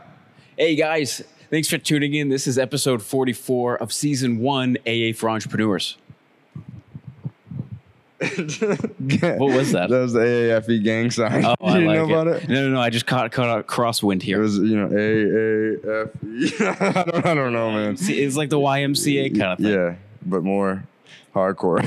[0.56, 2.30] Hey guys, thanks for tuning in.
[2.30, 5.96] This is episode 44 of season one AA for Entrepreneurs.
[8.20, 9.88] What was that?
[9.90, 11.44] That was the AAFE gang sign.
[11.44, 12.10] Oh, I you like know it.
[12.10, 12.48] about it?
[12.48, 12.80] No, no, no.
[12.80, 14.40] I just caught caught a crosswind here.
[14.40, 16.60] It was, you know, AAFE.
[16.80, 17.96] I, don't, I don't know, man.
[18.00, 19.72] It's like the YMCA kind of thing.
[19.72, 19.94] Yeah,
[20.26, 20.82] but more
[21.34, 21.86] hardcore.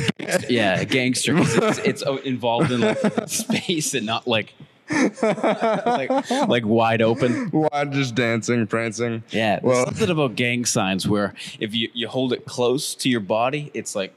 [0.50, 1.36] Yeah, gangster.
[1.38, 4.54] It's, it's involved in like space and not like
[5.22, 7.48] like, like wide open.
[7.52, 9.24] Why just dancing, prancing?
[9.32, 13.20] Yeah, Well- something about gang signs where if you, you hold it close to your
[13.22, 14.14] body, it's like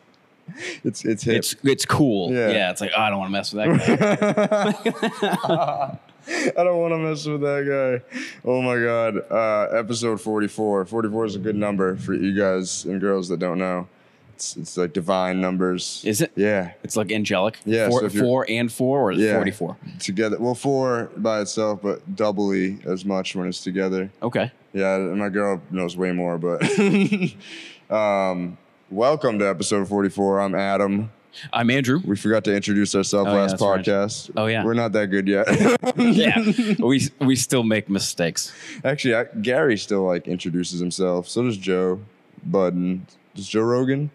[0.84, 1.36] It's it's hip.
[1.36, 2.32] it's it's cool.
[2.32, 2.50] Yeah.
[2.50, 5.98] Yeah, it's like oh, I don't want to mess with that guy.
[6.26, 8.18] I don't want to mess with that guy.
[8.44, 9.18] Oh my god.
[9.30, 10.86] Uh, episode 44.
[10.86, 13.88] 44 is a good number for you guys and girls that don't know.
[14.34, 16.02] It's it's like divine numbers.
[16.04, 16.32] Is it?
[16.34, 16.72] Yeah.
[16.82, 17.60] It's like angelic.
[17.64, 19.34] Yeah, four, so four and four, or Yeah.
[19.34, 19.76] 44?
[20.00, 20.38] Together.
[20.40, 24.10] Well, four by itself, but doubly as much when it's together.
[24.22, 24.50] Okay.
[24.72, 26.60] Yeah, my girl knows way more, but
[27.90, 28.58] um,
[28.90, 30.40] welcome to episode 44.
[30.40, 31.12] I'm Adam.
[31.52, 32.00] I'm Andrew.
[32.04, 33.84] We forgot to introduce ourselves Oh, yeah, last right.
[33.84, 34.30] podcast.
[34.36, 34.64] Oh, yeah.
[34.64, 35.46] We're not that good yet.
[35.96, 36.40] Yeah,
[36.80, 38.52] we we still make mistakes.
[38.84, 41.28] Actually, I, Gary still like introduces himself.
[41.28, 42.00] So does Joe
[42.44, 43.06] Budden.
[43.36, 44.10] Does Joe Rogan?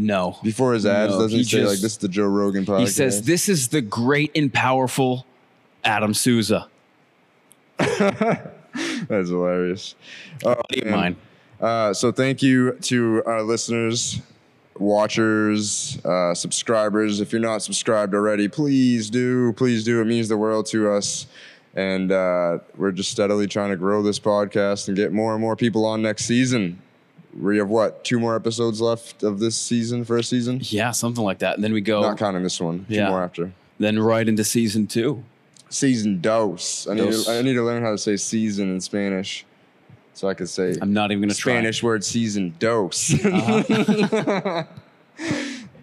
[0.00, 2.64] No, Before his ads, No, doesn't he he, say like this is the Joe Rogan
[2.64, 2.80] podcast?
[2.80, 5.26] he says this is the great and powerful
[5.82, 6.68] Adam Souza.
[7.78, 8.48] That's
[9.28, 9.96] hilarious.
[10.44, 10.54] Oh,
[10.86, 11.16] mine.
[11.60, 14.20] Uh, so thank you to our listeners,
[14.78, 17.20] watchers, uh, subscribers.
[17.20, 19.52] If you're not subscribed already, please do.
[19.54, 20.00] Please do.
[20.00, 21.26] It means the world to us.
[21.74, 25.56] And uh, we're just steadily trying to grow this podcast and get more and more
[25.56, 26.80] people on next season.
[27.38, 30.60] We have what two more episodes left of this season, first season.
[30.62, 31.54] Yeah, something like that.
[31.56, 32.86] And then we go Not counting this one.
[32.88, 33.08] Two Yeah.
[33.10, 33.52] more after.
[33.78, 35.22] then right into season two.
[35.70, 36.86] Season dos.
[36.90, 37.26] I need, Dos.
[37.26, 39.44] To, I need to learn how to say season in Spanish,
[40.14, 43.08] so I could say I'm not even gonna Spanish word season dos.
[43.08, 43.30] try.
[43.30, 44.64] Uh-huh.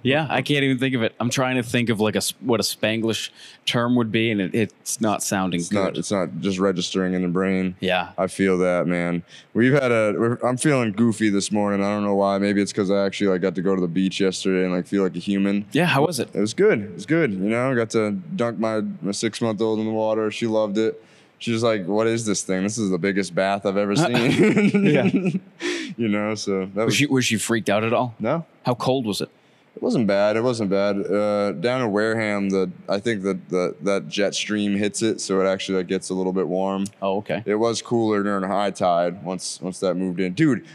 [0.06, 1.16] Yeah, I can't even think of it.
[1.20, 3.32] I'm trying to think of like a what a Spanglish
[3.66, 5.84] term would be, and it, it's not sounding it's good.
[5.84, 5.98] not.
[5.98, 7.76] It's not just registering in the brain.
[7.80, 9.24] yeah, I feel that, man.
[9.56, 10.14] We've had a.
[10.16, 11.84] We're, I'm feeling goofy this morning.
[11.84, 12.38] I don't know why.
[12.38, 14.86] Maybe it's because I actually like got to go to the beach yesterday and like
[14.86, 15.66] feel like a human.
[15.72, 15.88] yeah.
[15.88, 16.30] How was it?
[16.36, 16.82] It was good.
[16.82, 17.34] It was good.
[17.34, 20.30] You know, I got to dunk my my six month old in the water.
[20.30, 21.04] She loved it.
[21.40, 22.64] She was like, "What is this thing?
[22.64, 25.04] This is the biggest bath I've ever uh, seen." Yeah.
[25.98, 28.14] you know, so that was, Was she was she freaked out at all?
[28.20, 28.46] no.
[28.66, 29.30] How cold was it?
[29.76, 30.38] It wasn't bad.
[30.38, 31.06] It wasn't bad.
[31.06, 35.42] Uh, down in Wareham, the I think that the that jet stream hits it, so
[35.42, 36.86] it actually like gets a little bit warm.
[37.02, 37.44] Oh, okay.
[37.46, 40.34] It was cooler during high tide once once that moved in.
[40.34, 40.66] Dude,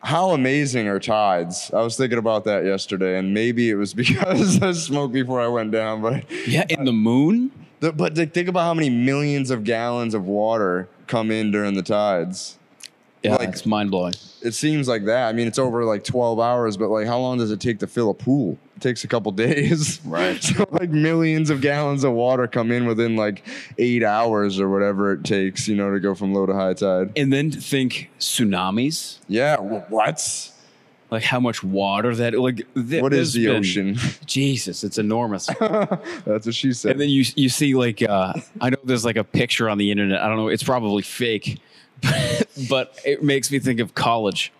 [0.00, 1.70] how amazing are tides?
[1.72, 5.46] I was thinking about that yesterday, and maybe it was because I smoked before I
[5.48, 7.52] went down, but Yeah, in the moon.
[7.80, 11.82] the, but think about how many millions of gallons of water come in during the
[11.82, 12.58] tides.
[13.24, 14.14] Yeah, Like- it's mind blowing.
[14.42, 15.28] It seems like that.
[15.28, 17.86] I mean, it's over like 12 hours, but like, how long does it take to
[17.86, 18.58] fill a pool?
[18.76, 20.02] It takes a couple days.
[20.04, 20.42] Right.
[20.42, 23.42] So, like, millions of gallons of water come in within like
[23.78, 27.12] eight hours or whatever it takes, you know, to go from low to high tide.
[27.16, 29.18] And then think tsunamis.
[29.28, 29.56] Yeah.
[29.56, 30.50] wh- What?
[31.10, 32.66] Like how much water that like.
[32.74, 33.96] Th- What is the been- ocean?
[34.26, 35.46] Jesus, it's enormous.
[35.60, 36.92] That's what she said.
[36.92, 39.90] and then you you see like uh, I know there's like a picture on the
[39.92, 40.20] internet.
[40.22, 40.48] I don't know.
[40.48, 41.60] It's probably fake,
[42.68, 44.52] but it makes me think of college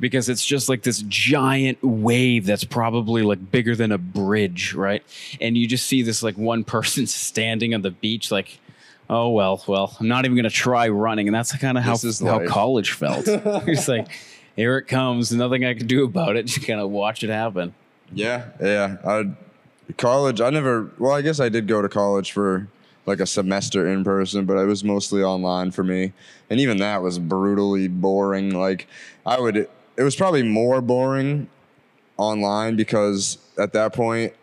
[0.00, 5.02] because it's just like this giant wave that's probably like bigger than a bridge, right?
[5.40, 8.60] And you just see this like one person standing on the beach, like.
[9.08, 12.38] Oh well, well, I'm not even gonna try running, and that's kind of how how
[12.40, 12.48] life.
[12.48, 13.26] college felt.
[13.28, 14.08] it's like,
[14.56, 16.46] here it comes, nothing I can do about it.
[16.46, 17.72] Just kind of watch it happen.
[18.12, 18.96] Yeah, yeah.
[19.06, 19.30] I
[19.96, 20.40] college.
[20.40, 20.90] I never.
[20.98, 22.68] Well, I guess I did go to college for
[23.06, 26.12] like a semester in person, but it was mostly online for me,
[26.50, 28.50] and even that was brutally boring.
[28.50, 28.86] Like
[29.24, 29.56] I would.
[29.56, 31.48] It was probably more boring
[32.18, 34.34] online because at that point,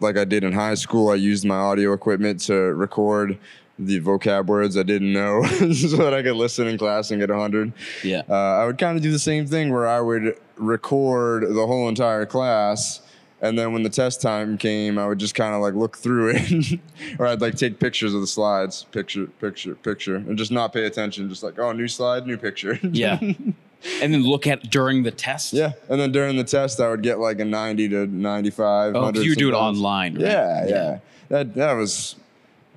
[0.00, 3.38] like I did in high school, I used my audio equipment to record
[3.78, 5.42] the vocab words I didn't know
[5.72, 7.72] so that I could listen in class and get 100
[8.04, 8.22] Yeah.
[8.28, 11.88] uh, I would kind of do the same thing where I would record the whole
[11.88, 13.00] entire class.
[13.42, 16.32] And then when the test time came, I would just kind of like look through
[16.36, 16.80] it,
[17.18, 20.86] or I'd like take pictures of the slides, picture, picture, picture, and just not pay
[20.86, 21.28] attention.
[21.28, 22.78] Just like, oh, new slide, new picture.
[22.92, 23.18] Yeah.
[23.20, 25.52] and then look at during the test.
[25.52, 25.72] yeah.
[25.90, 28.90] And then during the test, I would get like a 90 to 95.
[28.96, 30.14] Oh, 'cause 100 you do it online.
[30.14, 30.22] Right?
[30.24, 30.98] Yeah, yeah,
[31.28, 32.16] That that was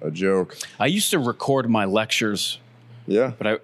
[0.01, 0.57] a joke.
[0.79, 2.59] I used to record my lectures,
[3.05, 3.31] Yeah.
[3.37, 3.57] but I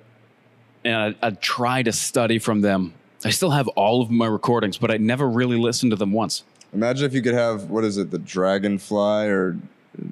[0.86, 2.94] and I, I'd try to study from them.
[3.26, 6.44] I still have all of my recordings, but I never really listened to them once.
[6.74, 9.58] Imagine if you could have what is it, the dragonfly or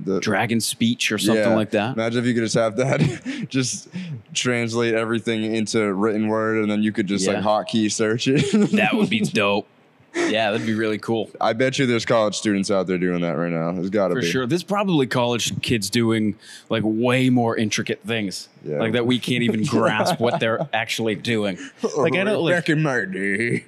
[0.06, 1.56] The, Dragon speech or something yeah.
[1.56, 1.96] like that.
[1.96, 3.88] Imagine if you could just have that, just
[4.34, 7.40] translate everything into written word, and then you could just Yeah.
[7.42, 8.72] like hotkey search it.
[8.74, 9.68] That would be dope.
[10.14, 11.32] Yeah, that'd be really cool.
[11.40, 13.72] I bet you there's college students out there doing that right now.
[13.72, 14.22] There's got to be.
[14.22, 14.46] For sure.
[14.46, 16.36] There's probably college kids doing
[16.70, 18.50] like way more intricate things.
[18.66, 18.80] Yeah.
[18.80, 21.58] Like that we can't even grasp what they're actually doing.
[21.98, 23.64] Like I know like back in my day.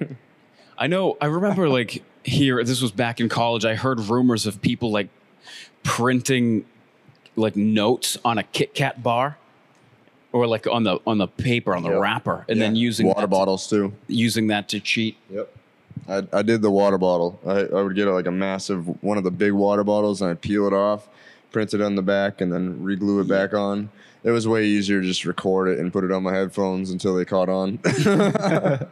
[0.76, 3.64] I know I remember like here this was back in college.
[3.64, 5.08] I heard rumors of people like
[5.82, 6.64] printing
[7.36, 9.36] like notes on a Kit Kat bar
[10.32, 12.00] or like on the on the paper on the Yep.
[12.00, 12.64] wrapper and Yeah.
[12.66, 13.92] then using water that to- bottles too.
[14.08, 15.16] using that to cheat.
[15.30, 15.54] Yep.
[16.08, 17.38] I, I did the water bottle.
[17.46, 20.40] I, I would get like a massive one of the big water bottles and I'd
[20.40, 21.08] peel it off,
[21.52, 23.90] print it on the back, and then reglue it back on.
[24.24, 27.14] It was way easier to just record it and put it on my headphones until
[27.14, 27.78] they caught on.
[27.82, 28.86] then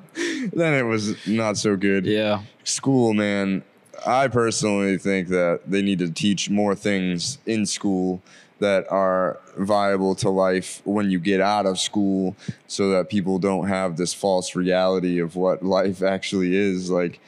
[0.52, 2.05] it was not so good.
[2.05, 2.43] Yeah.
[2.64, 3.64] School, man.
[4.06, 8.20] I personally think that they need to teach more things in school
[8.58, 12.37] that are viable to life when you get out of school
[12.67, 17.20] so that people don't have this false reality of what life actually is like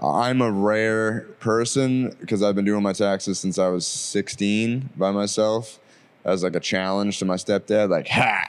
[0.00, 5.10] I'm a rare person because I've been doing my taxes since I was 16 by
[5.10, 5.80] myself
[6.24, 8.44] as like a challenge to my stepdad like ha!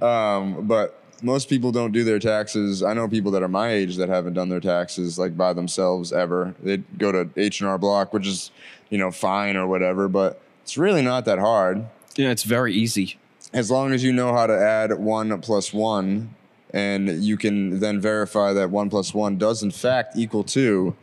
[0.04, 2.82] Um, but most people don't do their taxes.
[2.82, 6.12] I know people that are my age that haven't done their taxes like by themselves
[6.12, 6.54] ever.
[6.62, 8.50] They go to h&r block which is
[8.90, 11.86] you know fine or whatever but it's really not that hard.
[12.16, 13.18] Yeah, it's very easy.
[13.52, 16.34] as long as you know how to add one plus one
[16.74, 20.94] and you can then verify that one plus one does in fact equal two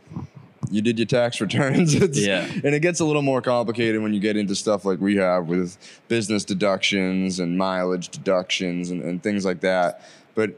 [0.70, 2.44] you did your tax returns It's- Yeah.
[2.64, 5.46] and it gets a little more complicated when you get into stuff like we have
[5.46, 5.76] with
[6.08, 10.02] business deductions and mileage deductions and, and things like that
[10.36, 10.50] but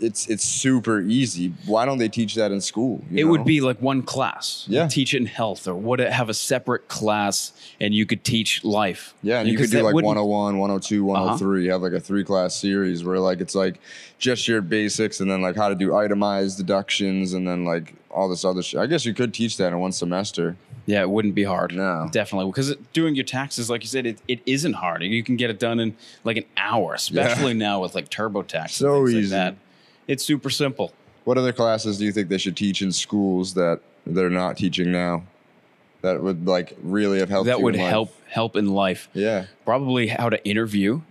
[0.00, 3.30] it's it's super easy why don't they teach that in school you It know?
[3.32, 4.64] would be like one class.
[4.68, 4.86] Yeah.
[4.86, 8.62] Teach it in health or would it have a separate class and you could teach
[8.64, 9.12] life.
[9.24, 10.24] Yeah, and you could do like wouldn't- Uh-huh.
[10.24, 11.66] 101, 102, 103.
[11.66, 13.80] Have like a three class series where like it's like
[14.20, 18.28] just your basics and then like how to do itemized deductions and then like all
[18.28, 18.78] this other shit.
[18.80, 20.56] I guess you could teach that in one semester.
[20.88, 21.74] Yeah, it wouldn't be hard.
[21.74, 22.08] No.
[22.10, 22.50] Definitely.
[22.50, 25.02] Because doing your taxes, like you said, it, it isn't hard.
[25.02, 25.94] You can get it done in
[26.24, 28.70] like an hour, especially now with like TurboTax.
[28.70, 29.20] So easy.
[29.20, 29.56] Like that.
[30.06, 30.94] It's super simple.
[31.24, 34.90] What other classes do you think they should teach in schools that they're not teaching
[34.90, 35.24] now?
[36.00, 37.48] That would like really have helped.
[37.48, 39.10] that you would help help in life.
[39.12, 39.44] Yeah.
[39.66, 41.02] Probably how to interview,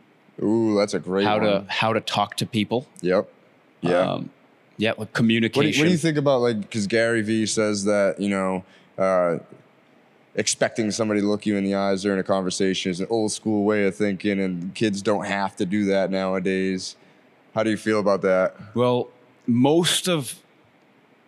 [0.41, 1.44] Ooh, that's a great how one.
[1.45, 2.88] to how to talk to people.
[3.01, 3.30] Yep.
[3.81, 4.00] Yeah.
[4.13, 4.31] Um,
[4.77, 5.81] yeah, like What do, communication.
[5.81, 8.63] what do you think about like because Gary Vee says that you know
[8.97, 9.38] uh,
[10.38, 13.63] expecting somebody to look you in the eyes during a conversation is an old school
[13.66, 16.95] way of thinking, and kids don't have to do that nowadays.
[17.54, 18.56] How do you feel about that?
[18.75, 19.10] Well,
[19.48, 20.36] most of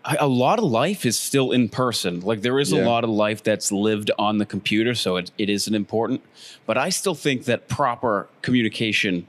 [0.05, 2.21] a lot of life is still in person.
[2.21, 2.83] Like there is Yeah.
[2.83, 6.21] a lot of life that's lived on the computer, so it, it isn't important.
[6.65, 9.27] But I still think that proper communication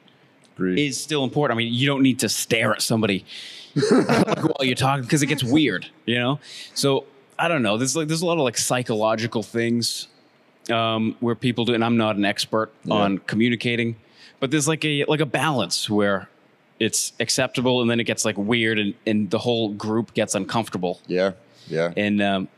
[0.55, 0.79] Agreed.
[0.79, 1.56] is still important.
[1.56, 3.25] I mean, you don't need to stare at somebody
[3.91, 6.38] while you're talking because it gets weird, you know.
[6.75, 7.05] So
[7.40, 7.76] I don't know.
[7.78, 10.08] There's like there's a lot of like psychological things
[10.70, 12.94] um, where people do, and I'm not an expert Yeah.
[12.94, 13.96] on communicating,
[14.40, 16.28] but there's like a like a balance where
[16.78, 21.00] it's acceptable and then it gets like weird and, and the whole group gets uncomfortable.
[21.06, 21.32] yeah.
[21.69, 21.92] Yeah.
[21.96, 22.48] And um,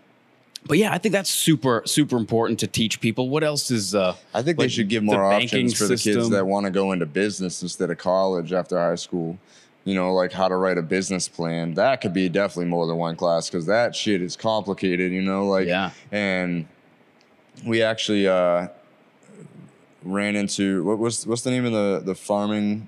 [0.66, 3.28] but yeah, I think that's super super important to teach people.
[3.28, 6.46] What else is uh, I think they should give more options for the kids that
[6.46, 9.38] want to go into business instead of college after high school.
[9.84, 11.74] You know, like how to write a business plan.
[11.74, 15.12] That could be definitely more than one class because that shit is complicated.
[15.12, 15.90] You know, like Yeah.
[16.12, 16.66] And
[17.66, 18.68] we actually uh,
[20.04, 22.86] ran into what was what's the name of the the farming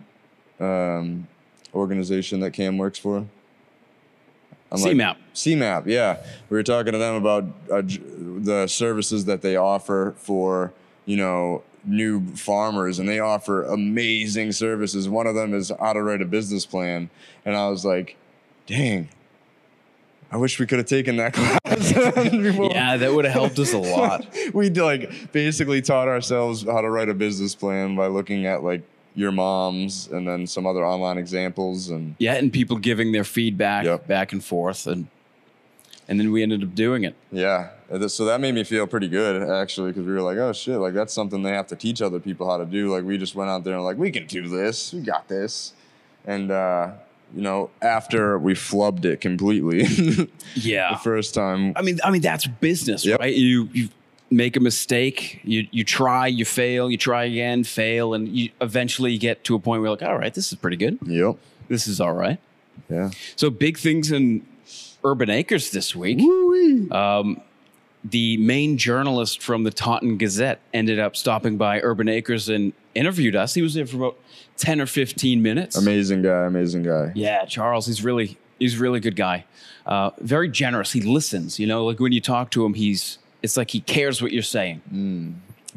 [0.61, 1.27] um,
[1.75, 3.27] organization that Cam works for?
[4.73, 5.17] I'm like- SEMAP?
[5.35, 6.19] SEMAP, yeah.
[6.49, 10.73] We were talking to them about uh, the services that they offer for,
[11.07, 15.09] you know, new farmers, and they offer amazing services.
[15.09, 17.11] One of them is how to write a business plan.
[17.45, 18.17] And I was like,
[18.67, 19.09] dang,
[20.33, 21.61] I wish we could have taken that class.
[21.75, 24.27] Yeah, that would have helped us a lot.
[24.53, 28.83] we like basically taught ourselves how to write a business plan by looking at like
[29.17, 33.85] your mom's and then some other online examples and Yeah, and people giving their feedback
[33.85, 34.07] Yep.
[34.09, 35.07] back and forth, and
[36.09, 37.15] and then we ended up doing it.
[37.33, 37.71] Yeah.
[38.09, 40.95] So that made me feel pretty good actually, because we were like, oh shit, like
[40.95, 42.91] that's something they have to teach other people how to do.
[42.93, 45.73] Like we just went out there and like, we can do this, we got this.
[46.27, 46.93] And uh,
[47.35, 49.85] you know, after we flubbed it completely
[50.55, 51.73] Yeah, the first time.
[51.77, 53.21] I mean, I mean that's business, Yep.
[53.21, 53.35] right?
[53.35, 53.89] You you
[54.31, 59.13] make a mistake, you you try, you fail, you try again, fail, and you eventually
[59.13, 60.99] you get to a point where you're like, all right, this is pretty good.
[61.07, 61.37] Yep.
[61.69, 62.39] This is all right.
[62.91, 63.11] Yeah.
[63.37, 64.45] So big things in
[65.05, 66.21] Urban Acres this week.
[66.93, 67.41] Um,
[68.05, 73.35] the main journalist from the Taunton Gazette ended up stopping by Urban Acres and interviewed
[73.35, 73.55] us.
[73.55, 74.19] He was there for about
[74.59, 75.77] 10 or 15 minutes.
[75.77, 77.13] Amazing guy, amazing guy.
[77.15, 79.47] Yeah, Charles, he's really he's a really good guy.
[79.87, 80.93] Uh, very generous.
[80.93, 81.59] He listens.
[81.59, 84.43] You know, like when you talk to him, he's it's like he cares what you're
[84.43, 84.83] saying.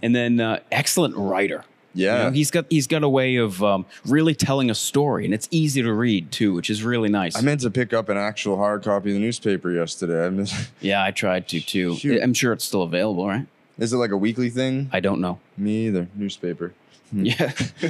[0.04, 1.64] And then uh, excellent writer.
[1.98, 2.24] You Yeah.
[2.26, 5.48] know, he's got he's got a way of um, really telling a story, and it's
[5.52, 7.36] easy to read too, which is really nice.
[7.36, 10.26] I meant to pick up an actual hard copy of the newspaper yesterday.
[10.26, 11.96] I miss, yeah, I tried to too.
[11.96, 12.22] Shoot.
[12.22, 13.46] I'm sure it's still available, right?
[13.80, 14.90] is it like a weekly thing?
[14.92, 15.40] I don't know.
[15.58, 16.08] Me either.
[16.16, 16.74] Newspaper.
[17.14, 17.52] Yeah,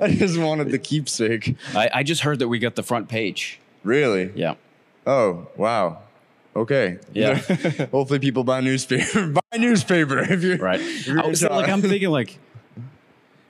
[0.00, 1.56] I just wanted the keepsake.
[1.74, 3.58] I, I just heard that we got the front page.
[3.84, 4.30] Really?
[4.34, 4.54] Yeah,
[5.06, 5.98] Oh, wow.
[6.56, 6.98] Okay.
[7.12, 7.34] Yeah.
[7.92, 9.28] Hopefully people buy newspaper.
[9.28, 10.80] buy newspaper if you're right.
[10.80, 12.38] if you're I was like, I'm thinking like,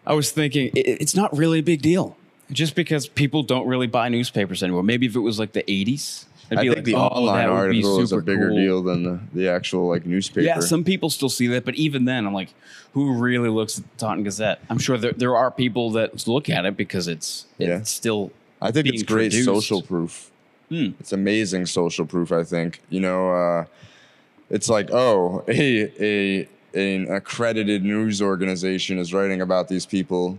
[0.09, 2.17] I was thinking it, it's not really a big deal,
[2.51, 4.83] just because people don't really buy newspapers anymore.
[4.83, 7.47] Maybe if it was like the 80s, I'd I be think like, the oh, online
[7.47, 8.57] that would be article is a super bigger cool.
[8.57, 10.41] deal than the, the actual like newspaper.
[10.41, 12.55] Yeah, some people still see that, but even then, I'm like,
[12.95, 14.61] who really looks at the Taunton Gazette?
[14.71, 17.77] I'm sure there, there are people that look at it because it's Yeah.
[17.79, 18.33] it's still.
[18.63, 19.45] I think it's great produced.
[19.45, 20.31] social proof.
[20.71, 20.89] Hmm.
[20.99, 22.33] It's amazing social proof.
[22.33, 23.65] I think you know, uh,
[24.49, 26.49] it's like oh, a a
[26.79, 30.39] an accredited news organization is writing about these people.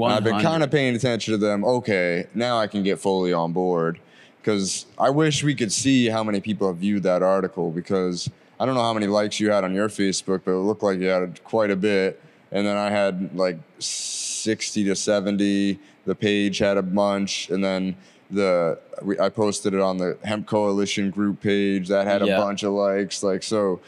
[0.00, 1.64] I've been kind of paying attention to them.
[1.64, 3.98] Okay, now I can get fully on board
[4.40, 8.66] because I wish we could see how many people have viewed that article because I
[8.66, 11.06] don't know how many likes you had on your Facebook, but it looked like you
[11.06, 12.20] had quite a bit.
[12.52, 15.78] And then I had like 60 to 70.
[16.06, 17.96] The page had a bunch, and then
[18.30, 22.36] the we, I posted it on the Hemp Coalition group page that had Yeah.
[22.38, 23.22] a bunch of likes.
[23.22, 23.80] Like so,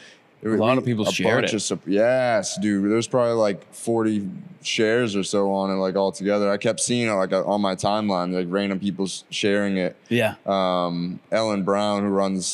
[0.45, 1.71] A lot of people shared it.
[1.71, 2.91] Of, yes, dude.
[2.91, 4.29] There's probably like 40
[4.61, 6.51] shares or so on it, like all together.
[6.51, 9.95] I kept seeing it like on my timeline, like random people sharing it.
[10.09, 12.53] Yeah, Um, Ellen Brown, who runs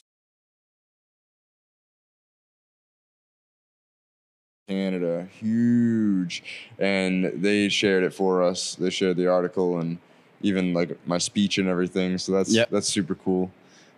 [4.68, 6.44] Canada, huge,
[6.78, 8.76] and they shared it for us.
[8.76, 9.98] They shared the article and
[10.42, 12.18] even like my speech and everything.
[12.20, 12.70] So that's Yep.
[12.70, 13.52] that's super cool.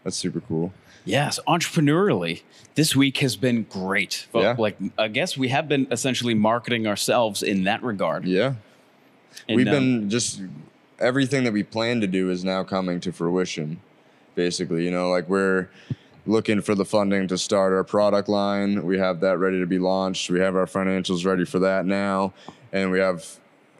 [0.05, 0.73] That's super cool.
[1.05, 1.39] Yes.
[1.47, 2.41] Entrepreneurially,
[2.75, 4.27] this week has been great.
[4.33, 4.55] Yeah.
[4.57, 8.25] like, I guess we have been essentially marketing ourselves in that regard.
[8.25, 8.55] Yeah.
[9.47, 10.41] And, We've um, been just
[10.99, 13.81] everything that we planned to do is now coming to fruition.
[14.35, 15.69] Basically, you know, like we're
[16.25, 18.85] looking for the funding to start our product line.
[18.85, 20.29] We have that ready to be launched.
[20.29, 22.33] We have our financials ready for that now,
[22.71, 23.25] and we have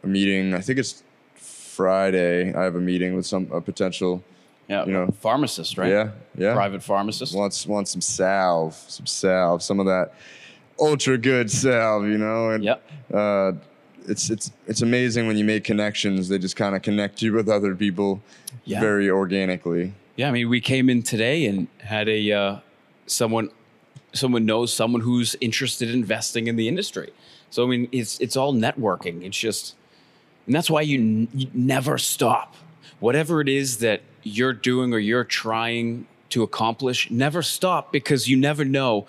[0.02, 0.52] a meeting.
[0.52, 1.02] I think it's
[1.34, 2.52] Friday.
[2.52, 4.22] I have a meeting with some a potential.
[4.72, 5.90] Yeah, you know, pharmacist, right?
[5.90, 6.54] Yeah, yeah.
[6.54, 7.34] Private pharmacist.
[7.36, 10.06] Wants wants some salve, some salve, some of that
[10.80, 12.50] ultra good salve, you know.
[12.50, 12.78] And Yep.
[13.12, 13.52] uh,
[14.08, 16.28] it's it's it's amazing when you make connections.
[16.28, 18.20] They just kind of connect you with other people
[18.64, 18.80] Yeah.
[18.80, 19.92] very organically.
[20.16, 22.56] Yeah, I mean, we came in today and had a uh,
[23.06, 23.50] someone
[24.14, 27.10] someone knows someone who's interested in investing in the industry.
[27.50, 29.22] So I mean, it's it's all networking.
[29.24, 29.74] It's just,
[30.46, 32.54] and that's why you, n- you never stop.
[33.02, 38.36] Whatever it is that you're doing or you're trying to accomplish, never stop because you
[38.36, 39.08] never know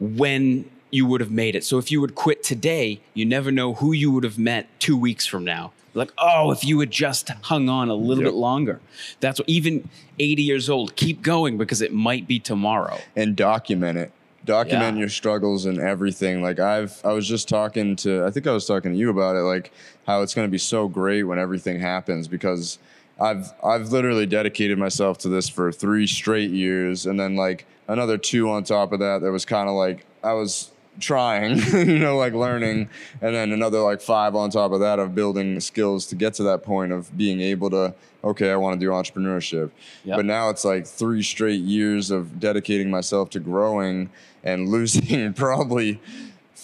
[0.00, 1.62] when you would have made it.
[1.62, 4.96] So if you would quit today, you never know who you would have met two
[4.96, 5.72] weeks from now.
[5.92, 8.32] Like, oh, if you had just hung on a little Yep.
[8.32, 8.80] bit longer.
[9.20, 12.98] That's what, even 80 years old, keep going because it might be tomorrow.
[13.14, 14.12] and document it.
[14.46, 15.00] Document Yeah.
[15.00, 16.40] your struggles and everything.
[16.40, 19.36] Like I've, I was just talking to, I think I was talking to you about
[19.36, 19.72] it, like
[20.06, 22.78] how it's going to be so great when everything happens because
[23.20, 28.16] I've, I've literally dedicated myself to this for three straight years, and then like another
[28.16, 29.20] two on top of that.
[29.20, 32.88] That was kind of like I was trying, you know, like learning,
[33.20, 36.42] and then another like five on top of that of building skills to get to
[36.44, 39.70] that point of being able to, okay, I want to do entrepreneurship.
[40.04, 40.16] Yep.
[40.16, 44.10] But now it's like three straight years of dedicating myself to growing
[44.42, 46.00] and losing probably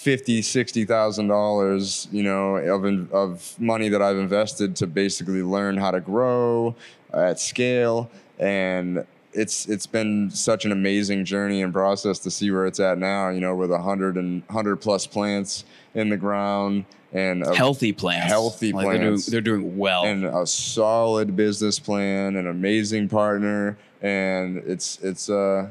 [0.06, 5.42] fifty, sixty thousand dollars, you know, of in, of money that I've invested to basically
[5.42, 6.76] learn how to grow
[7.12, 8.08] at scale,
[8.38, 12.98] and it's it's been such an amazing journey and process to see where it's at
[12.98, 13.30] now.
[13.30, 18.26] You know, with a hundred and hundred plus plants in the ground and Healthy plants.
[18.26, 19.26] Healthy Like, They're doing, plants.
[19.26, 20.04] they're doing well.
[20.04, 25.66] and a solid business plan, an amazing partner, and it's it's uh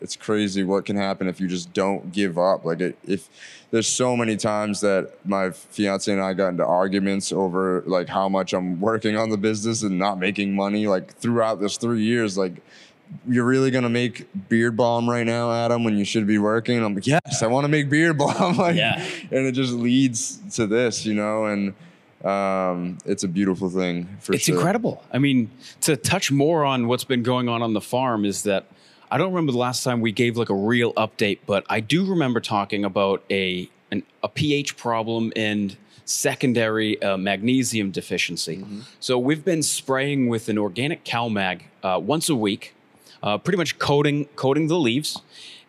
[0.00, 2.64] it's crazy what can happen if you just don't give up.
[2.64, 3.28] Like it, if
[3.70, 8.28] there's so many times that my fiance and I got into arguments over like how
[8.28, 10.86] much I'm working on the business and not making money.
[10.86, 12.62] Like throughout this three years, like
[13.28, 16.82] you're really gonna make beard balm right now, Adam, when you should be working.
[16.82, 18.56] I'm like, yes, I want to make beard balm.
[18.58, 19.04] like, Yeah.
[19.30, 21.74] and it just leads to this, you know, and
[22.24, 24.56] um, it's a beautiful thing for it's sure.
[24.56, 25.04] incredible.
[25.12, 25.50] I mean,
[25.82, 28.66] to touch more on what's been going on on the farm is that
[29.10, 32.04] I don't remember the last time we gave like a real update, but I do
[32.04, 38.64] remember talking about a an, a pH problem and secondary uh, magnesium deficiency.
[39.00, 42.74] So we've been spraying with an organic CalMag uh, once a week,
[43.22, 45.22] uh, pretty much coating coating the leaves,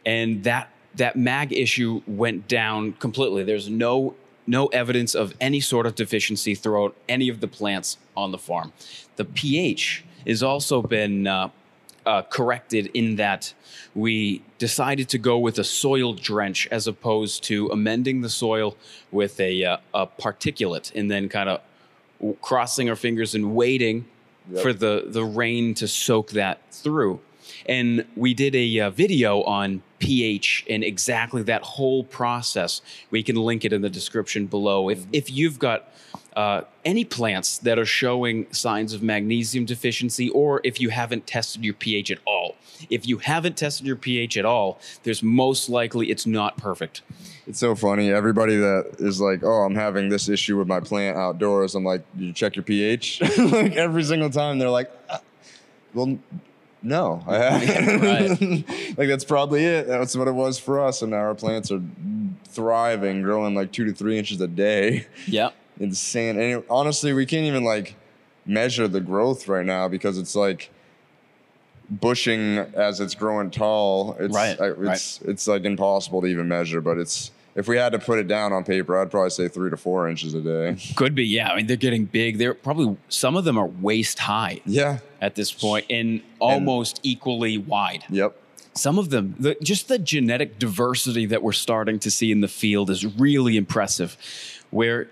[0.06, 3.44] and that that mag issue went down completely.
[3.44, 4.16] There's no
[4.48, 8.74] no evidence of any sort of deficiency throughout any of the plants on the farm.
[9.18, 11.28] The pH has also been
[12.08, 13.54] uh, corrected in that
[13.94, 18.76] we decided to go with a soil drench as opposed to amending the soil
[19.12, 21.62] with a, uh, a particulate and then kind of
[22.42, 24.06] crossing our fingers and waiting
[24.50, 24.62] Yep.
[24.62, 27.20] for the, the rain to soak that through.
[27.66, 32.82] And we did a uh, video on pH and exactly that whole process.
[33.12, 34.90] We can link it in the description below.
[34.90, 35.92] If, if you've got
[36.38, 41.66] uh, any plants that are showing signs of magnesium deficiency, or if you haven't tested
[41.66, 42.56] your pH at all.
[42.92, 47.02] If you haven't tested your pH at all, there's most likely it's not perfect.
[47.48, 48.12] It's so funny.
[48.12, 52.06] Everybody that is like, "Oh, I'm having this issue with my plant outdoors," I'm like,
[52.16, 55.18] you check your pH?" like every single time, they're like, "Uh,
[55.96, 56.20] "Well,
[56.84, 59.88] no, I haven't." like that's probably it.
[59.88, 61.82] That's what it was for us, and now our plants are
[62.46, 65.08] thriving, growing like two to three inches a day.
[65.26, 65.50] Yeah.
[65.80, 66.40] Insane.
[66.40, 67.96] And it- honestly, we can't even like
[68.46, 70.70] measure the growth right now because it's like
[71.90, 74.16] bushing as it's growing tall.
[74.20, 76.82] It's Right, I- it's it's like impossible to even measure.
[76.82, 79.70] But it's if we had to put it down on paper, I'd probably say three
[79.72, 80.78] to four inches a day.
[80.96, 81.50] Could be, yeah.
[81.52, 82.38] I mean, they're getting big.
[82.38, 85.00] They're probably, some of them are waist high Yeah.
[85.22, 88.04] at this point and almost equally wide.
[88.10, 88.36] Yep.
[88.76, 92.48] some of them the, just the genetic diversity that we're starting to see in the
[92.48, 94.16] field is really impressive
[94.70, 95.10] where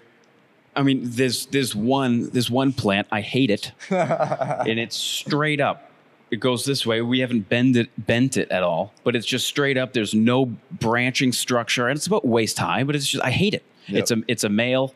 [0.75, 5.91] i mean there's there's one there's one plant i hate it and it's straight up
[6.31, 9.45] it goes this way we haven't bend it bent it at all but it's just
[9.47, 13.31] straight up there's no branching structure and it's about waist high but it's just i
[13.31, 13.99] hate it Yep.
[14.01, 14.95] it's a it's a male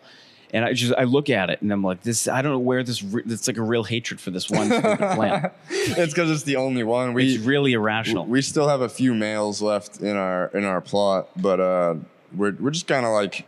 [0.51, 2.81] and I just I look at it and I'm like this I don't know where
[2.81, 4.67] this re- it's like a real hatred for this one
[4.97, 5.53] plant.
[5.69, 7.13] it's because it's the only one.
[7.13, 8.25] We It's really irrational.
[8.25, 11.95] we still have a few males left in our in our plot, but uh,
[12.35, 13.45] we're we're just kind of like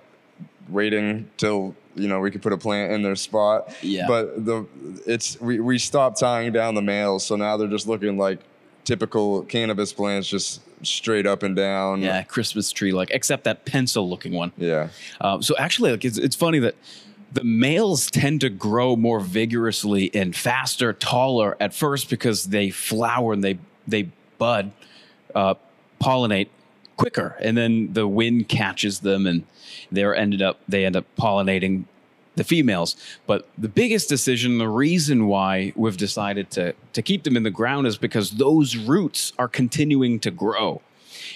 [0.69, 3.73] waiting till you know we could put a plant in their spot.
[3.81, 4.07] Yeah.
[4.07, 4.65] But the
[5.05, 8.39] it's we we stopped tying down the males, so now they're just looking like
[8.83, 12.01] typical cannabis plants, just straight up and down.
[12.01, 14.51] Yeah, Christmas tree like, except that pencil looking one.
[14.57, 14.89] Yeah.
[15.19, 16.75] Um, so actually, like it's, it's funny that
[17.33, 23.33] the males tend to grow more vigorously and faster, taller at first because they flower
[23.33, 24.71] and they they bud,
[25.35, 25.55] uh,
[26.01, 26.49] pollinate
[27.01, 29.45] quicker, and then the wind catches them, and
[29.91, 31.85] they're ended up they end up pollinating
[32.35, 32.95] the females.
[33.27, 37.51] But the biggest decision, the reason why we've decided to to keep them in the
[37.51, 40.81] ground is because those roots are continuing to grow.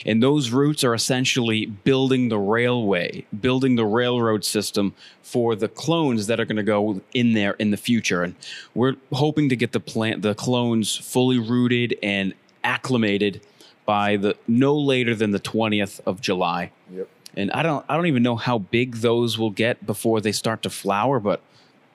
[0.06, 6.28] And those roots are essentially building the railway, building the railroad system for the clones
[6.28, 8.24] that are going to go in there in the future.
[8.24, 8.36] And
[8.74, 13.42] we're hoping to get the plant, the clones fully rooted and acclimated
[13.86, 16.72] by the no later than the 20th of July.
[16.92, 17.08] Yep.
[17.38, 20.62] And I don't I don't even know how big those will get before they start
[20.64, 21.42] to flower, but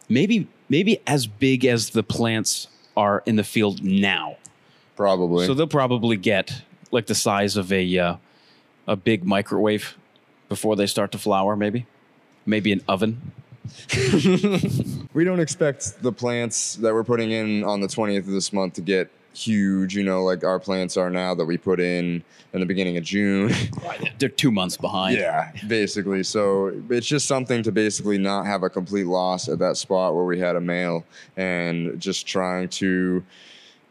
[0.09, 4.37] maybe maybe as big as the plants are in the field now.
[4.97, 5.47] Probably.
[5.47, 8.17] So they'll probably get like the size of a uh,
[8.87, 9.97] a big microwave
[10.49, 11.57] before they start to flower.
[11.57, 11.87] Maybe,
[12.45, 13.33] maybe an oven.
[15.15, 18.75] we don't expect the plants that we're putting in on the 20th of this month
[18.75, 22.61] to get huge, you know, like our plants are now that we put in in
[22.61, 23.53] the beginning of June.
[24.19, 25.17] They're two months behind.
[25.19, 26.23] yeah, basically.
[26.23, 30.25] So it's just something to basically not have a complete loss at that spot where
[30.25, 31.05] we had a male
[31.37, 33.25] and just trying to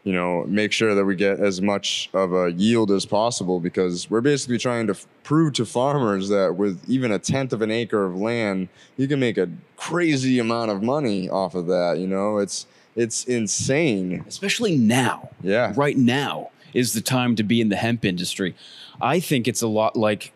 [0.02, 4.08] you know, make sure that we get as much of a yield as possible because
[4.10, 7.70] we're basically trying to f- prove to farmers that with even a tenth of an
[7.70, 11.98] acre of land, you can make a crazy amount of money off of that.
[11.98, 12.66] You know, it's
[13.00, 14.24] it's insane.
[14.28, 15.30] especially now.
[15.42, 15.72] Yeah.
[15.76, 18.54] right now is the time to be in the hemp industry.
[19.00, 20.32] I think it's a lot like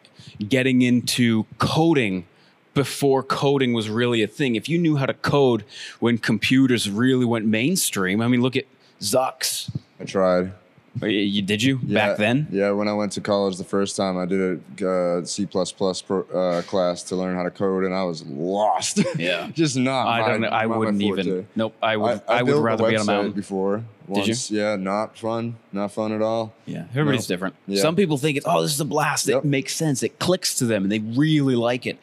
[0.48, 2.26] getting into coding
[2.72, 4.56] before coding was really a thing.
[4.56, 5.64] If you knew how to code
[6.00, 8.64] when computers really went mainstream, I mean, look at
[9.00, 9.70] Zucks.
[10.00, 10.52] I tried.
[11.02, 12.46] You- did you Yeah, back then?
[12.50, 14.88] Yeah, when I went to college the first time, I did a
[15.20, 18.24] uh, C plus plus pro- uh, class to learn how to code, and I was
[18.26, 19.00] lost.
[19.18, 19.50] Yeah.
[19.52, 20.06] just not.
[20.06, 20.40] I don't.
[20.42, 20.48] know.
[20.48, 21.46] I my wouldn't even.
[21.56, 21.74] Nope.
[21.82, 22.22] I would.
[22.28, 23.32] I, I, would built rather be on a mountain.
[23.32, 23.84] before.
[24.12, 24.34] Did you?
[24.60, 25.56] Yeah, not fun.
[25.72, 26.52] Not fun at all.
[26.66, 27.34] Yeah, everybody's No.
[27.34, 27.54] different.
[27.66, 27.80] Yeah.
[27.80, 29.26] Some people think it's oh, this is a blast.
[29.26, 29.44] Yep.
[29.44, 30.02] It makes sense.
[30.02, 31.98] It clicks to them, and they really like it.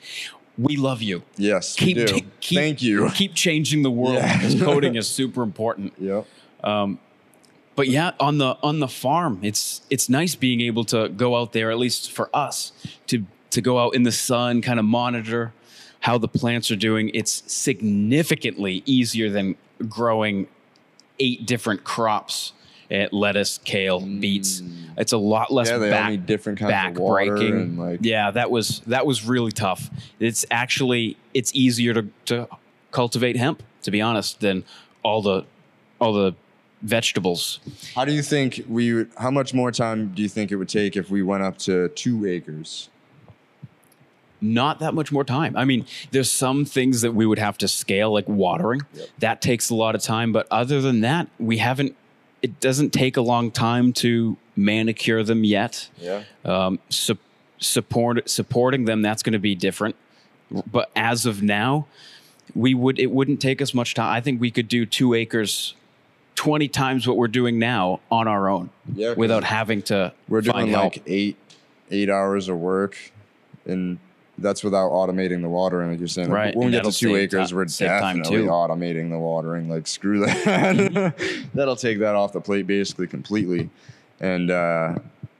[0.58, 1.24] We love you.
[1.38, 2.14] Yes, Keep, we do.
[2.42, 3.10] keep Thank you.
[3.12, 4.60] Keep changing the world Yeah.
[4.60, 5.94] coding is super important.
[5.98, 6.26] Yep.
[6.62, 6.98] But
[7.82, 11.52] but yeah, on the on the farm, it's it's nice being able to go out
[11.52, 12.72] there, at least for us,
[13.08, 15.52] to to go out in the sun, kind of monitor
[16.02, 17.10] how the plants are doing.
[17.16, 19.56] It's significantly easier than
[19.90, 20.48] growing
[21.20, 22.54] eight different crops.
[22.92, 24.60] At lettuce, kale, beets.
[24.60, 24.74] Mm.
[24.98, 27.78] It's a lot less Yeah, back, different kinds of back water breaking.
[27.78, 29.90] like- yeah, that was that was really tough.
[30.20, 32.48] It's actually it's easier to, to
[32.92, 34.66] cultivate hemp, to be honest, than
[35.04, 35.46] all the
[36.02, 36.36] all the
[36.82, 37.60] vegetables.
[37.96, 38.94] How do you think we?
[38.94, 41.58] would- How much more time do you think it would take if we went up
[41.60, 42.90] to two acres?
[44.44, 45.56] Not that much more time.
[45.56, 48.82] I mean, there's some things that we would have to scale, like watering.
[48.96, 49.08] Yep.
[49.20, 50.32] That takes a lot of time.
[50.32, 51.96] But other than that, we haven't.
[52.42, 55.90] It doesn't take a long time to manicure them yet.
[56.00, 56.24] Yeah.
[56.44, 57.18] um, su-
[57.60, 59.96] support supporting them that's going to be different
[60.72, 61.86] but as of now
[62.56, 65.76] we would it wouldn't take us much time i think we could do two acres
[66.36, 70.68] 20 times what we're doing now on our own Yeah, without having to We're doing
[70.68, 70.96] help.
[70.96, 71.38] like eight
[71.92, 72.98] eight hours of work,
[73.66, 74.00] and
[74.38, 76.30] that's without automating the watering, like you're saying.
[76.30, 79.70] Like, Right, When and we get to two acres, we're definitely automating the watering.
[79.70, 81.14] Like screw that.
[81.54, 83.70] That'll take that off the plate basically completely.
[84.20, 84.96] And uh,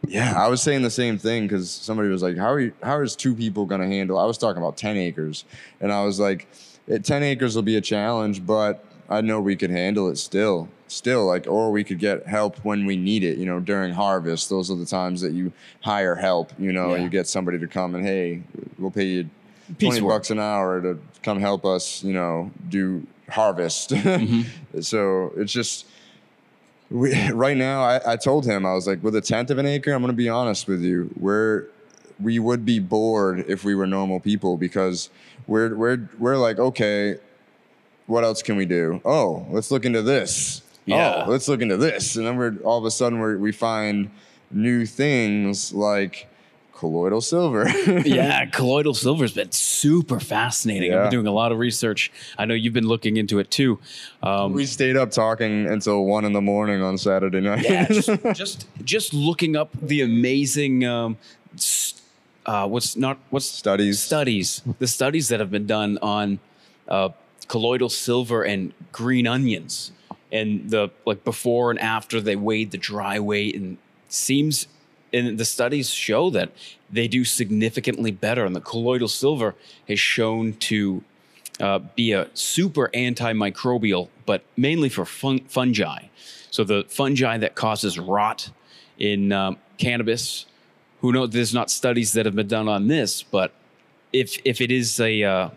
[0.08, 3.02] yeah, I was saying the same thing because somebody was like, "How are you, how
[3.02, 5.46] is two people going to handle?" I was talking about ten acres,
[5.80, 6.48] and I was like,
[6.90, 10.68] "At ten acres will be a challenge, but I know we could handle it still."
[10.88, 13.38] Still, like, or we could get help when we need it.
[13.38, 16.52] You know, during harvest, those are the times that you hire help.
[16.60, 17.04] You know, Yeah.
[17.04, 18.42] you get somebody to come and hey,
[18.78, 19.30] we'll pay you
[19.80, 20.16] twenty work.
[20.18, 22.04] bucks an hour to come help us.
[22.04, 23.92] You know, do harvest.
[23.94, 24.82] Mm-hmm.
[24.82, 25.86] so it's just
[26.90, 29.66] we, right now I, I told him i was like with a tenth of an
[29.66, 31.68] acre i'm going to be honest with you we're
[32.20, 35.10] we would be bored if we were normal people because
[35.48, 37.16] we're we're we're like okay
[38.12, 41.24] what else can we do oh let's look into this Yeah.
[41.26, 44.10] oh let's look into this and then we're all of a sudden we we find
[44.52, 46.28] new things like
[46.76, 47.70] colloidal silver
[48.06, 50.92] yeah, colloidal silver's been super fascinating.
[50.92, 52.12] I've been doing a lot of research.
[52.40, 53.78] I know you've been looking into it too.
[54.24, 58.10] Um, we stayed up talking until one in the morning on saturday night yeah, just,
[58.34, 61.18] just just looking up the amazing um,
[62.48, 64.00] uh, what's not what's Studies.
[64.00, 66.40] studies the studies that have been done on
[66.88, 67.10] uh,
[67.48, 69.92] colloidal silver and green onions
[70.32, 73.78] and the like before and after they weighed the dry weight and
[74.08, 74.68] seems
[75.14, 76.52] and the studies show that
[76.90, 79.56] they do significantly better and the colloidal silver
[79.88, 81.04] has shown to
[81.62, 86.06] uh, be a super antimicrobial, but mainly for fun- fungi.
[86.50, 88.50] So the fungi that causes rot
[88.98, 90.46] in um, cannabis.
[91.02, 91.30] Who knows?
[91.30, 93.54] There's not studies that have been done on this, but
[94.12, 95.50] if if it is a, uh,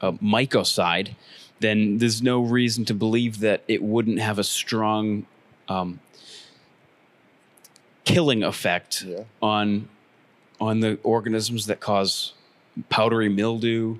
[0.00, 1.14] a mycocide,
[1.60, 5.26] then there's no reason to believe that it wouldn't have a strong
[5.68, 6.00] um,
[8.04, 9.24] killing effect Yeah.
[9.42, 9.88] on
[10.60, 12.34] on the organisms that cause
[12.90, 13.96] powdery mildew,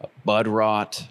[0.00, 1.08] uh, bud rot.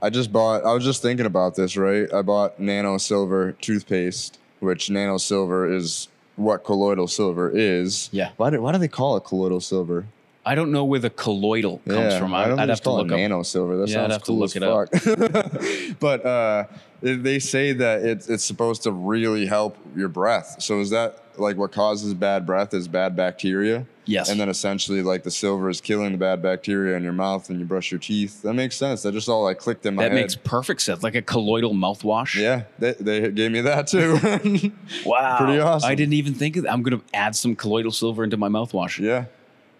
[0.00, 0.64] I just bought.
[0.64, 1.76] I was just thinking about this.
[1.76, 8.08] Right, I bought Nano Silver toothpaste, which Nano Silver is what colloidal silver is.
[8.12, 8.30] Yeah.
[8.36, 10.06] Why do Why do they call it colloidal silver?
[10.46, 12.32] I don't know where the colloidal comes yeah, from.
[12.32, 13.18] I I, don't I'd have to look up.
[13.18, 13.76] Nano Silver.
[13.78, 15.52] That Yeah, I'd sounds have to cool look as it up.
[15.52, 15.98] fuck.
[16.00, 16.64] but uh,
[17.02, 20.62] they- they say that it's it's supposed to really help your breath.
[20.62, 22.72] So is that like what causes bad breath?
[22.74, 23.86] Is bad bacteria?
[24.06, 24.30] Yes.
[24.30, 27.58] And then essentially, like the silver is killing the bad bacteria in your mouth, and
[27.58, 28.42] you brush your teeth.
[28.42, 29.02] That makes sense.
[29.02, 30.16] That just all like clicked in my that head.
[30.16, 31.02] That makes perfect sense.
[31.02, 32.36] Like a colloidal mouthwash.
[32.40, 34.72] Yeah, they, they gave me that too.
[35.04, 35.38] Wow.
[35.38, 35.90] Pretty awesome.
[35.90, 36.72] I didn't even think of that.
[36.72, 38.98] I'm going to add some colloidal silver into my mouthwash.
[39.00, 39.24] yeah,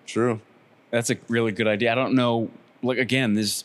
[0.07, 0.40] true.
[0.90, 1.92] That's a really good idea.
[1.92, 2.51] I don't know.
[2.83, 3.64] Like, again, there's,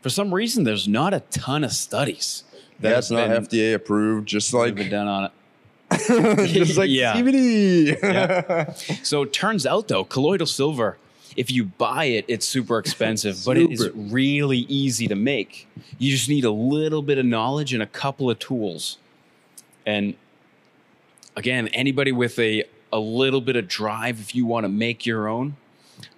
[0.00, 2.44] for some reason, there's not a ton of studies
[2.80, 4.28] That's have not FDA approved.
[4.28, 5.32] Just like been done on it.
[6.48, 7.14] just like Yeah.
[7.14, 9.04] CBD.
[9.04, 10.96] So it turns out though, colloidal silver,
[11.36, 15.68] if you buy it, it's super expensive, but it is really easy to make.
[15.98, 18.98] You just need a little bit of knowledge and a couple of tools.
[19.86, 20.14] And
[21.36, 25.26] again, anybody with a a little bit of drive, if you want to make your
[25.26, 25.56] own,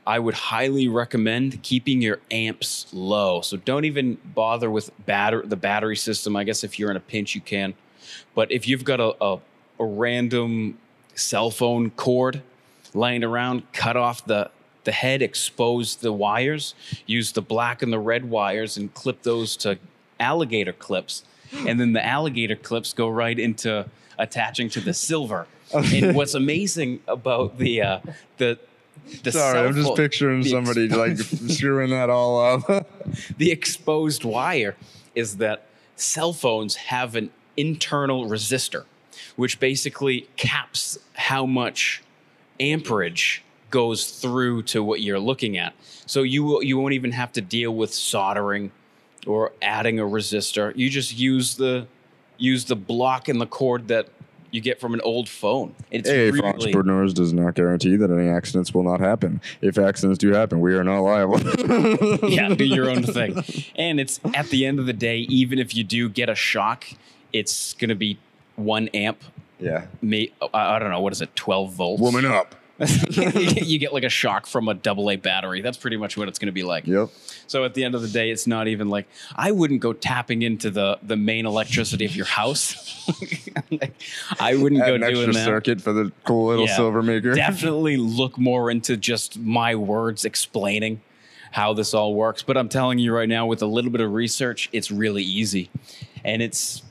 [0.06, 3.40] I would highly recommend keeping your amps low.
[3.40, 6.36] So don't even bother with batter the battery system.
[6.36, 7.74] I guess if you're in a pinch, you can.
[8.34, 9.38] But if you've got a, a,
[9.80, 10.78] a random
[11.14, 12.42] cell phone cord
[12.92, 14.50] laying around, cut off the
[14.84, 16.74] the head, expose the wires,
[17.06, 19.78] use the black and the red wires, and clip those to
[20.20, 21.24] alligator clips.
[21.66, 23.86] And then the alligator clips go right into
[24.18, 25.46] attaching to the silver.
[25.72, 28.00] And what's amazing about the uh,
[28.36, 28.73] the the
[29.30, 32.86] Sorry, I'm just picturing somebody like screwing that all up.
[33.38, 34.76] the exposed wire
[35.14, 38.84] is that cell phones have an internal resistor.
[39.36, 42.02] which basically caps how much
[42.60, 45.74] amperage goes through to what you're looking at.
[46.06, 48.70] So you will- you won't even have to deal with soldering
[49.26, 50.72] or adding a resistor.
[50.76, 51.86] You just use the
[52.36, 54.08] use the block and the cord that
[54.54, 55.74] you get from an old phone.
[55.90, 59.40] It's Hey, really entrepreneurs does not guarantee that any accidents will not happen.
[59.60, 61.40] If accidents do happen, we are not liable.
[62.30, 63.42] yeah, do your own thing.
[63.76, 66.84] And it's at the end of the day, even if you do get a shock,
[67.32, 68.18] it's going to be
[68.56, 69.22] one amp.
[69.58, 69.86] yeah.
[70.00, 72.00] May, I I don't know what is it, twelve volts.
[72.00, 72.54] Woman up.
[73.10, 75.60] you get like a shock from a double A battery.
[75.60, 76.86] That's pretty much what it's going to be like.
[76.86, 77.08] Yep.
[77.46, 79.06] So at the end of the day, it's not even like
[79.36, 82.90] I wouldn't go tapping into the the main electricity of your house.
[83.70, 83.94] Like,
[84.40, 85.44] I wouldn't Add go an doing extra that.
[85.44, 86.76] circuit for the cool little Yeah.
[86.76, 87.34] silver maker.
[87.34, 91.00] Definitely look more into just my words explaining
[91.52, 92.42] how this all works.
[92.42, 95.70] But I'm telling you right now, with a little bit of research, it's really easy,
[96.24, 96.82] and it's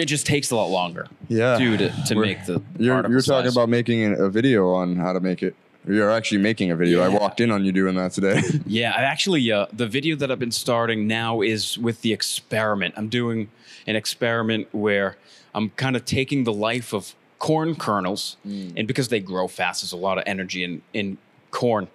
[0.00, 1.06] it just takes a lot longer.
[1.28, 1.58] Yeah.
[1.58, 3.56] to to, to make the You're, you're talking size.
[3.56, 5.54] about making a video on how to make it.
[5.86, 7.00] You're actually making a video.
[7.02, 8.40] I walked in on you doing that today.
[8.66, 12.94] Yeah, I actually, uh, the video that I've been starting now is with the experiment.
[12.96, 13.50] I'm doing
[13.88, 15.16] an experiment where
[15.54, 19.92] I'm kind of taking the life of corn kernels, and because they grow fast, there's
[19.92, 21.18] a lot of energy in in
[21.50, 21.88] corn.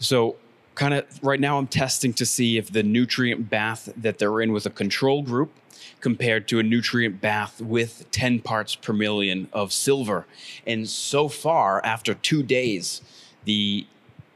[0.00, 0.34] So,
[0.74, 4.50] kind of right now, I'm testing to see if the nutrient bath that they're in
[4.52, 5.52] with a control group
[6.00, 10.26] compared to a nutrient bath with 10 parts per million of silver.
[10.66, 13.02] And so far, after two days,
[13.44, 13.86] the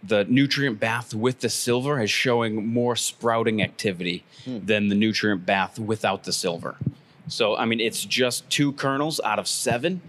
[0.07, 4.59] the nutrient bath with the silver is showing more sprouting activity hmm.
[4.63, 6.77] than the nutrient bath without the silver.
[7.27, 10.03] So, I mean, it's just two kernels out of seven,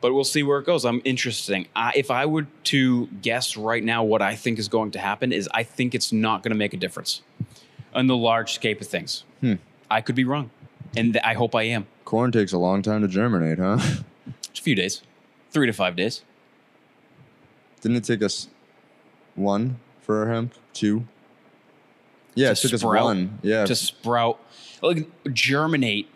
[0.00, 0.84] but we'll see where it goes.
[0.84, 1.68] I'm interesting.
[1.76, 5.32] I, if I were to guess right now what I think is going to happen
[5.32, 7.22] is I think it's not going to make a difference
[7.94, 9.24] on the large scape of things.
[9.40, 9.54] Hmm.
[9.92, 10.50] I could be wrong,
[10.96, 11.86] and I hope I am.
[12.06, 13.78] Corn takes a long time to germinate, huh?
[14.50, 15.02] It's a few days,
[15.50, 16.22] three to five days.
[17.82, 18.48] Didn't it take us
[19.34, 20.54] one for our hemp?
[20.72, 21.06] Two?
[22.34, 23.38] Yeah, To it took sprout- us one.
[23.42, 23.66] Yeah.
[23.66, 24.40] to sprout
[24.80, 26.08] like germinate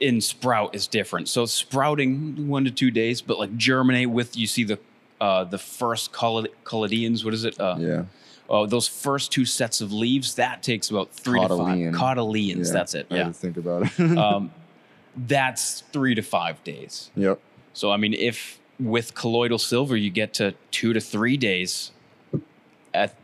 [0.00, 4.46] in sprout is different so sprouting one to two days but like germinate with you
[4.46, 4.78] see the
[5.20, 8.04] uh the first collodians what is it uh yeah.
[8.48, 12.72] Oh those first two sets of leaves that takes about three to five cotyledons yeah.
[12.72, 14.18] that's it I yeah think about it.
[14.18, 14.50] um
[15.16, 17.40] that's three to five days yep.
[17.72, 21.90] so i mean if with colloidal silver you get to two to three days
[22.92, 23.16] at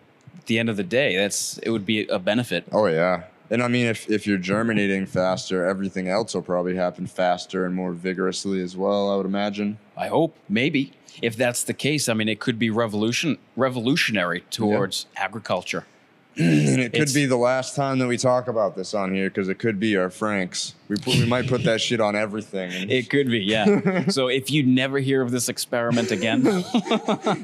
[0.47, 3.25] the end of the day that's it would be a benefit Oh yeah.
[3.53, 7.75] And I mean if if you're germinating faster, everything else will probably happen faster and
[7.75, 9.79] more vigorously as well, I would imagine.
[9.97, 10.95] I hope, maybe.
[11.21, 15.85] If that's the case, I mean, it could be revolution revolutionary towards agriculture.
[16.39, 19.29] And it could It's- be the last time that we talk about this on here
[19.29, 20.75] because it could be our Franks.
[20.89, 22.71] We put, we might put that shit on everything.
[22.91, 24.09] It could be, yeah.
[24.09, 26.41] so if you never hear of this experiment again,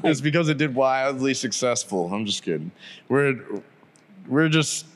[0.03, 2.11] it's because it did wildly successful.
[2.11, 2.71] I'm just kidding.
[3.09, 3.35] We're
[4.27, 4.87] we're just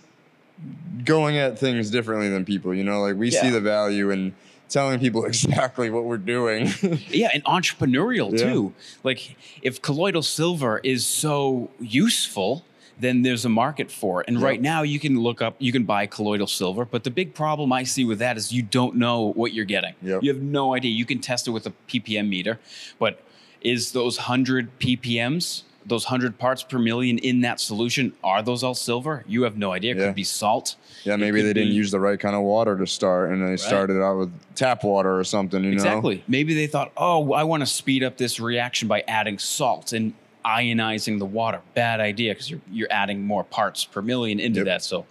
[1.04, 2.74] going at things differently than people.
[2.74, 4.34] You know, like we see the value in
[4.70, 6.70] telling people exactly what we're doing.
[7.10, 8.52] yeah, and entrepreneurial Yeah.
[8.52, 8.74] too.
[9.04, 12.66] Like if colloidal silver is so useful,
[13.00, 14.28] then there's a market for it.
[14.28, 14.44] And Yep.
[14.44, 17.74] right now you can look up, you can buy colloidal silver, but the big problem
[17.74, 19.94] I see with that is you don't know what you're getting.
[20.02, 20.24] Yep.
[20.24, 20.92] You have no idea.
[20.92, 22.60] You can test it with a ppm meter,
[23.00, 23.20] but
[23.62, 28.74] is those 100 ppms, those 100 parts per million in that solution, are those all
[28.76, 29.24] silver?
[29.28, 29.92] You have no idea.
[29.92, 30.06] It Yeah.
[30.08, 30.76] could be salt.
[31.04, 34.02] yeah, maybe they didn't use the right kind of water to start, and they started
[34.02, 35.64] out with tap water or something.
[35.64, 36.24] You know, Exactly.
[36.28, 40.14] Maybe they thought, oh, I want to speed up this reaction by adding salt and
[40.46, 41.62] ionizing the water.
[41.74, 44.66] Bad idea because you're you're adding more parts per million into Yep.
[44.66, 44.84] that.
[44.84, 45.06] So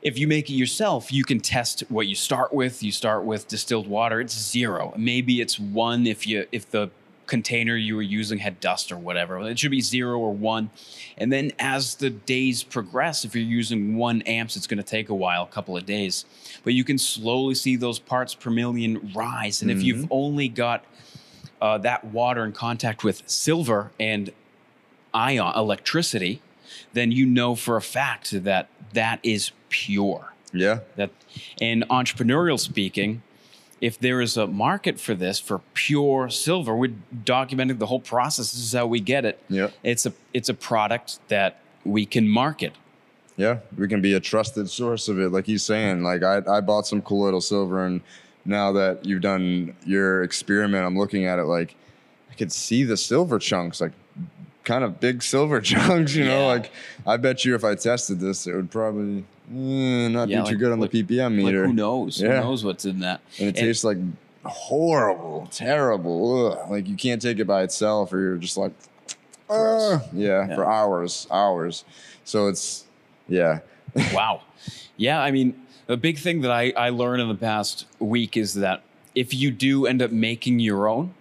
[0.00, 2.82] if you make it yourself, you can test what you start with.
[2.82, 4.20] You start with distilled water.
[4.20, 4.94] It's zero.
[4.96, 6.90] Maybe it's one if you if the
[7.28, 9.38] container you were using had dust or whatever.
[9.48, 10.70] It should be zero or one.
[11.16, 15.08] And then as the days progress, if you're using one amps, it's going to take
[15.08, 16.24] a while, a couple of days.
[16.64, 19.62] But you can slowly see those parts per million rise.
[19.62, 20.84] And if you've only got
[21.60, 24.30] uh, that water in contact with silver and
[25.14, 26.40] ion electricity,
[26.92, 30.32] then you know for a fact that that is pure.
[30.52, 31.10] yeah, That,
[31.60, 33.22] and entrepreneurial speaking,
[33.80, 38.52] if there is a market for this for pure silver, we're documenting the whole process.
[38.52, 39.40] This is how we get it.
[39.48, 42.72] yeah, It's a it's a product that we can market.
[43.36, 43.58] yeah.
[43.76, 46.02] We can be a trusted source of it, like he's saying.
[46.02, 48.00] Like I, I bought some colloidal silver, and
[48.44, 51.74] now that you've done your experiment, I'm looking at it like
[52.30, 53.92] I could see the silver chunks, like
[54.64, 56.14] kind of big silver chunks.
[56.14, 56.46] You know, Yeah.
[56.46, 56.70] like
[57.06, 60.50] I bet you if I tested this, it would probably eh, not Yeah, do too
[60.50, 61.66] like- good on like- the ppm Like meter.
[61.66, 62.20] who knows?
[62.20, 62.40] Yeah.
[62.40, 63.20] Who knows what's in that?
[63.38, 63.98] and it And- tastes like
[64.44, 66.46] horrible, terrible.
[66.52, 66.70] Ugh.
[66.70, 68.72] Like you can't take it by itself, or you're just like,
[69.50, 70.54] "Ah." yeah, Yeah.
[70.54, 71.84] for hours, hours.
[72.24, 72.84] So it's
[73.28, 73.60] yeah,
[74.14, 74.42] wow.
[74.96, 75.54] Yeah, I mean,
[75.86, 78.82] the big thing that I, I learned in the past week is that
[79.14, 81.14] if you do end up making your own,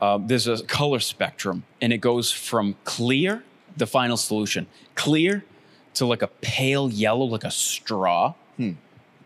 [0.00, 3.42] uh, there's a color spectrum and it goes from clear,
[3.76, 5.44] the final solution, clear
[5.94, 8.34] to like a pale yellow, like a straw,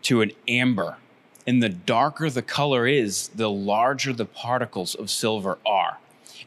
[0.03, 0.97] to an amber.
[1.47, 5.97] And the darker the color is, the larger the particles of silver are.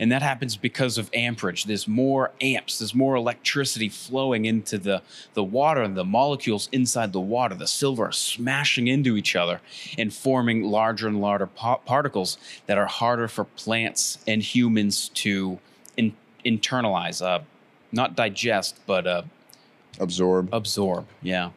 [0.01, 1.65] And that happens because of amperage.
[1.65, 5.03] There's more amps, there's more electricity flowing into the,
[5.35, 7.55] the water and the molecules inside the water.
[7.55, 9.61] The silver are smashing into each other
[9.97, 15.59] and forming larger and larger pa- particles that are harder for plants and humans to
[15.97, 17.41] in, internalize, uh,
[17.91, 19.23] not digest, but uh,
[20.01, 20.53] absorb.
[20.53, 21.07] absorb.
[21.23, 21.51] Yeah.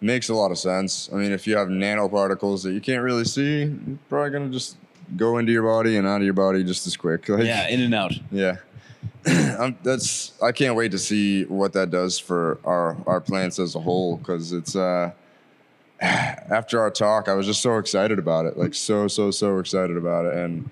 [0.00, 1.08] Makes a lot of sense.
[1.12, 4.76] I mean, if you have nanoparticles that you can't really see, you're probably gonna just
[5.16, 7.28] go into your body and out of your body just as quick.
[7.36, 8.12] Like, Yeah, in and out.
[8.30, 8.56] Yeah.
[9.26, 13.74] I'm, that's I can't wait to see what that does for our our plants as
[13.74, 15.12] a whole because it's uh
[16.00, 19.96] after our talk I was just so excited about it like so so so excited
[19.96, 20.70] about it and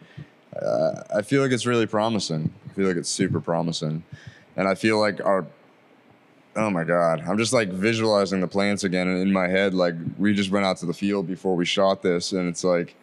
[0.60, 4.04] uh, I feel like it's really promising I feel like it's super promising
[4.56, 5.46] and I feel like our
[6.56, 9.94] oh my god I'm just like visualizing the plants again and in my head like
[10.18, 12.96] we just went out to the field before we shot this and it's like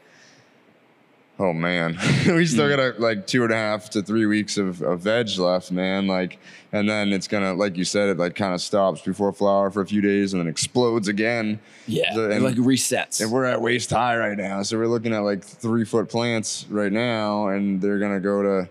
[1.41, 2.75] Oh man, we still mm.
[2.75, 6.05] got a, like two and a half to three weeks of, of veg left, man.
[6.05, 6.37] Like,
[6.71, 9.81] and then it's gonna, like you said, it like kind of stops before flower for
[9.81, 11.59] a few days and then explodes again.
[11.87, 12.13] Yeah.
[12.13, 13.21] It and- like resets.
[13.21, 16.67] And we're at waist high right now, so we're looking at like three foot plants
[16.69, 18.69] right now, and they're gonna go to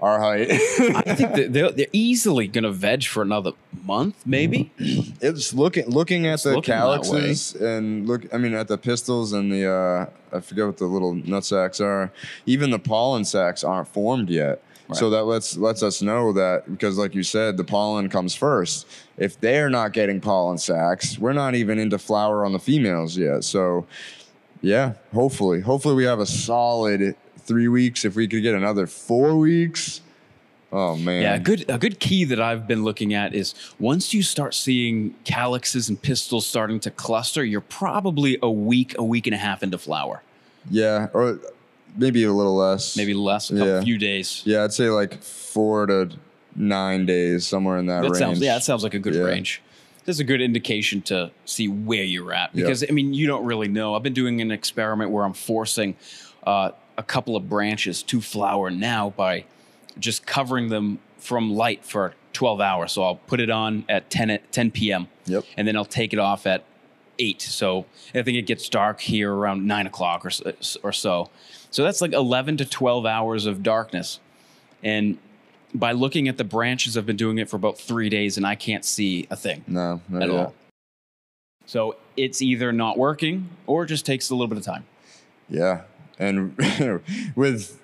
[0.00, 0.50] our height.
[0.50, 0.56] I
[1.14, 3.52] think they're, they're easily going to veg for another
[3.84, 4.70] month, maybe.
[4.78, 9.50] it's looking looking at the looking calyxes and look i mean at the pistils and
[9.50, 12.12] the uh i forget what the little nut sacks are.
[12.44, 14.62] Even the pollen sacks aren't formed yet.
[14.92, 18.86] So that lets lets us know that because like you said the pollen comes first.
[19.18, 23.42] If they're not getting pollen sacks, we're not even into flower on the females yet.
[23.42, 23.86] So
[24.62, 27.14] yeah hopefully hopefully we have a solid
[27.46, 30.00] three weeks if we could get another four weeks
[30.72, 34.12] oh man Yeah, a good a good key that I've been looking at is once
[34.12, 39.26] you start seeing calyxes and pistils starting to cluster, you're probably a week, a week
[39.28, 40.22] and a half into flower,
[40.70, 41.38] yeah or
[41.96, 43.80] maybe a little less maybe less, a Yeah.
[43.82, 44.42] few days.
[44.44, 46.10] Yeah, I'd say like four to
[46.56, 48.18] nine days, somewhere in that, that range.
[48.18, 49.22] sounds yeah, that sounds like a good Yeah.
[49.22, 49.62] range.
[50.04, 53.68] That's a good indication to see where you're at because I mean you don't really
[53.68, 53.94] know.
[53.94, 55.94] I've been doing an experiment where I'm forcing
[56.46, 59.44] uh, a couple of branches to flower now by
[59.98, 62.92] just covering them from light for 12 hours.
[62.92, 65.08] So I'll put it on at 10 at 10 p.m.
[65.26, 65.44] Yep.
[65.56, 66.64] and then I'll take it off at
[67.18, 67.40] eight.
[67.42, 71.30] So I think it gets dark here around nine o'clock or so, or so.
[71.70, 74.20] So that's like 11 to 12 hours of darkness.
[74.82, 75.18] And
[75.74, 78.54] by looking at the branches, I've been doing it for about three days and I
[78.54, 80.38] can't see a thing No, not at yet.
[80.38, 80.54] all.
[81.64, 84.84] So it's either not working or it just takes a little bit of time.
[85.48, 85.82] Yeah,
[86.18, 86.56] and
[87.36, 87.80] with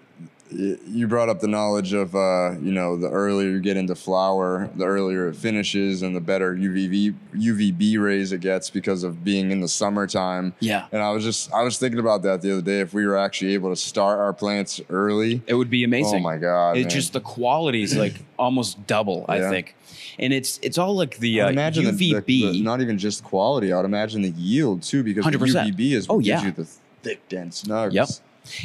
[0.55, 4.69] you brought up the knowledge of uh, you know the earlier you get into flower,
[4.77, 9.51] the earlier it finishes, and the better UVB UVB rays it gets because of being
[9.51, 10.53] in the summertime.
[10.61, 10.87] Yeah.
[10.93, 12.81] And I was just I was thinking about that the other day.
[12.81, 16.17] If we were actually able to start our plants early, It would be amazing.
[16.21, 19.49] oh my god, It's just the quality is like almost double, I Yeah.
[19.51, 19.75] think.
[20.19, 22.27] And it's it's all like the uh, imagine UVB.
[22.27, 23.73] the- the- not even just quality.
[23.73, 25.75] I would imagine the yield too, because 100%.
[25.75, 26.45] UVB is what Oh, gives yeah.
[26.45, 26.69] you the
[27.03, 27.93] thick, dense nugs.
[27.93, 28.09] Yep.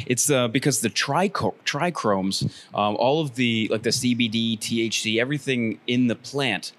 [0.06, 5.78] It's uh, because the tricho- trichromes, um, all of the like the CBD, THC, everything
[5.86, 6.72] in the plant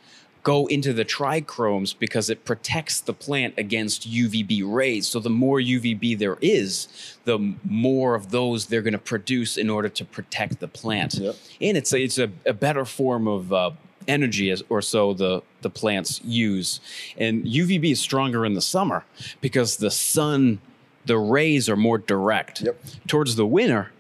[0.44, 5.08] go into the trichromes because it protects the plant against UVB rays.
[5.08, 6.88] So the more UVB there is,
[7.26, 11.16] the more of those they're going to produce in order to protect the plant.
[11.16, 11.36] Yep.
[11.62, 13.72] And it's a, it's a, a better form of uh,
[14.08, 16.80] energy as, or so the, the plants use.
[17.18, 19.06] And UVB is stronger in the summer
[19.42, 20.60] because the sun,
[21.10, 22.62] the rays are more direct.
[22.62, 22.80] Yep.
[23.08, 23.92] Towards the winter,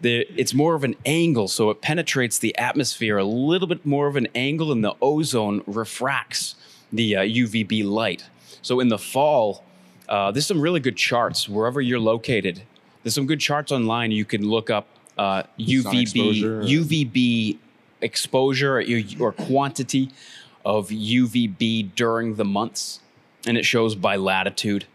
[0.00, 4.08] the, it's more of an angle, so it penetrates the atmosphere a little bit more
[4.08, 6.56] of an angle, and the ozone refracts
[6.92, 8.24] the uh, UVB light.
[8.62, 9.62] So in the fall,
[10.08, 12.62] uh, there's some really good charts wherever you're located.
[13.04, 14.10] There's some good charts online.
[14.10, 17.58] You can look up uh, UVB exposure UVB
[18.00, 20.10] exposure or, or quantity
[20.64, 23.00] of UVB during the months,
[23.46, 24.86] and it shows by latitude.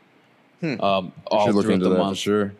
[0.63, 1.45] Um, all Hmm.
[1.47, 2.17] should look throughout into the that month.
[2.17, 2.53] for sure.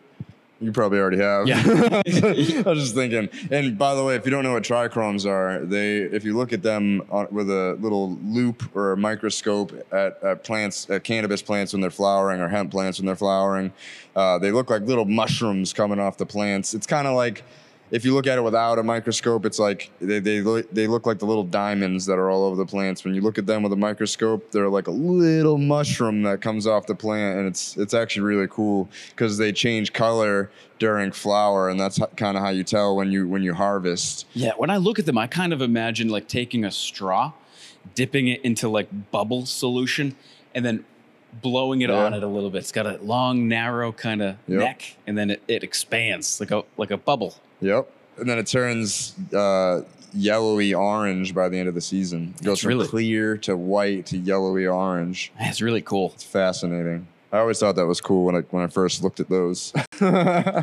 [0.60, 1.48] You probably already have.
[1.48, 1.60] Yeah.
[2.06, 3.28] I was just thinking.
[3.50, 6.52] And by the way, if you don't know what trichromes are, they if you look
[6.52, 11.42] at them on, with a little loupe or a microscope at, at plants, at cannabis
[11.42, 13.72] plants when they're flowering or hemp plants when they're flowering,
[14.14, 16.74] uh, they look like little mushrooms coming off the plants.
[16.74, 17.42] It's kind of like
[17.92, 21.04] if you look at it without a microscope, it's like they they look, they look
[21.04, 23.04] like the little diamonds that are all over the plants.
[23.04, 26.66] When you look at them with a microscope, they're like a little mushroom that comes
[26.66, 31.68] off the plant, and it's it's actually really cool because they change color during flower,
[31.68, 34.26] and that's kind of how you tell when you when you harvest.
[34.32, 37.32] Yeah, when I look at them, I kind of imagine like taking a straw,
[37.94, 40.16] dipping it into like bubble solution,
[40.54, 40.86] and then
[41.40, 42.04] blowing it Yeah.
[42.04, 42.58] on it a little bit.
[42.58, 44.58] It's got a long, narrow kind of Yep.
[44.60, 47.34] neck, and then it, it expands like a like a bubble.
[47.60, 49.14] Yep, and then it turns.
[49.34, 49.82] Uh,
[50.14, 52.34] Yellowy orange by the end of the season.
[52.38, 55.32] It goes That's from really- clear to white to yellowy orange.
[55.40, 56.12] It's really cool.
[56.14, 57.06] It's fascinating.
[57.32, 59.72] I always thought that was cool when I when I first looked at those.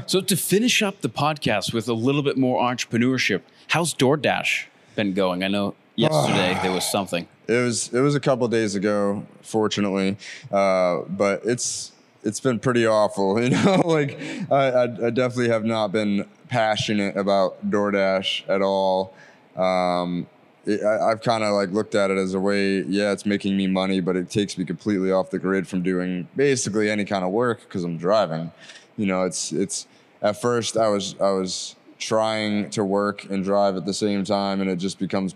[0.05, 4.65] So to finish up the podcast with a little bit more entrepreneurship, how's DoorDash
[4.95, 5.43] been going?
[5.43, 7.27] I know yesterday there was something.
[7.49, 10.17] It was it was a couple days ago, fortunately,
[10.51, 11.91] uh, but it's
[12.23, 13.39] it's been pretty awful.
[13.41, 14.19] You know, like
[14.51, 19.13] I, I, definitely have not been passionate about DoorDash at all.
[19.55, 20.27] Um,
[20.65, 23.57] it, I, I've kind of like looked at it as a way, yeah, it's making
[23.57, 27.23] me money, but it takes me completely off the grid from doing basically any kind
[27.23, 28.51] of work because I'm driving.
[28.97, 29.87] You know, it's it's
[30.21, 34.61] at first I was I was trying to work and drive at the same time,
[34.61, 35.33] and it just becomes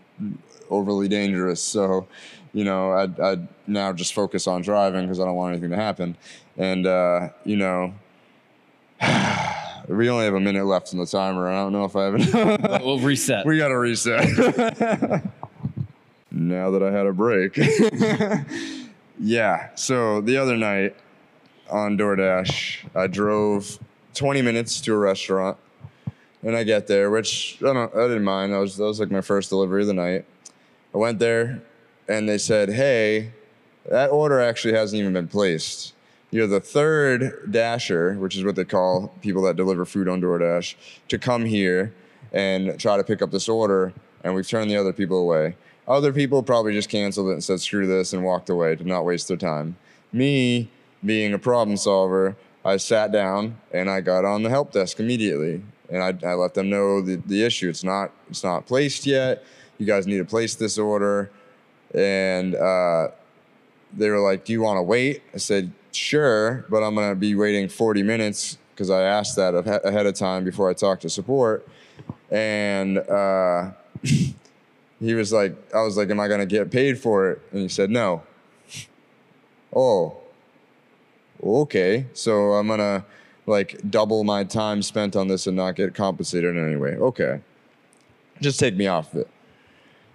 [0.69, 1.61] overly dangerous.
[1.61, 2.07] So,
[2.53, 5.75] you know, I'd, I'd now just focus on driving because I don't want anything to
[5.75, 6.17] happen.
[6.57, 7.93] And, uh, you know,
[9.87, 11.49] we only have a minute left on the timer.
[11.49, 12.83] I don't know if I have it.
[12.83, 13.45] We'll reset.
[13.45, 14.27] we got to reset.
[16.31, 17.57] now that I had a break.
[19.19, 19.69] yeah.
[19.75, 20.95] So the other night
[21.69, 23.79] on DoorDash, I drove
[24.13, 25.57] 20 minutes to a restaurant.
[26.43, 28.51] And I get there, which I don't, I didn't mind.
[28.51, 30.25] That was that was like my first delivery of the night.
[30.93, 31.61] I went there,
[32.07, 33.31] and they said, "Hey,
[33.89, 35.93] that order actually hasn't even been placed.
[36.31, 40.75] You're the third dasher, which is what they call people that deliver food on DoorDash,
[41.09, 41.93] to come here
[42.31, 45.55] and try to pick up this order, and we've turned the other people away.
[45.87, 49.05] Other people probably just canceled it and said, screw this, and walked away to not
[49.05, 49.75] waste their time.
[50.11, 50.69] Me,
[51.05, 52.35] being a problem solver,
[52.65, 56.53] I sat down and I got on the help desk immediately, and I, I let
[56.53, 57.69] them know the, the issue.
[57.69, 59.43] It's not it's not placed yet.
[59.77, 61.31] You guys need to place this order,
[61.93, 63.09] and uh,
[63.95, 67.35] they were like, "Do you want to wait?" I said, "Sure, but I'm gonna be
[67.35, 71.67] waiting 40 minutes because I asked that ahead of time before I talked to support."
[72.31, 73.71] And uh,
[74.03, 77.67] he was like, "I was like, am I gonna get paid for it?" And he
[77.67, 78.23] said, "No."
[79.75, 80.17] Oh,
[81.43, 82.05] okay.
[82.13, 83.03] So I'm gonna
[83.47, 86.91] like double my time spent on this and not get compensated in any way.
[86.91, 87.41] Okay,
[88.39, 89.29] just take me off of it.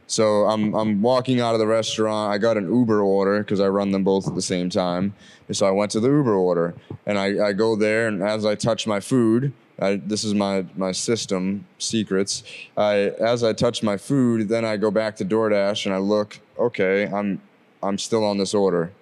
[0.08, 2.32] So I'm I'm walking out of the restaurant.
[2.32, 5.14] I got an Uber order because I run them both at the same time.
[5.46, 8.46] And so I went to the Uber order, and I, I go there, and as
[8.46, 12.42] I touch my food, I, this is my my system secrets.
[12.74, 16.40] I as I touch my food, then I go back to DoorDash and I look.
[16.58, 17.42] Okay, I'm
[17.82, 18.92] I'm still on this order.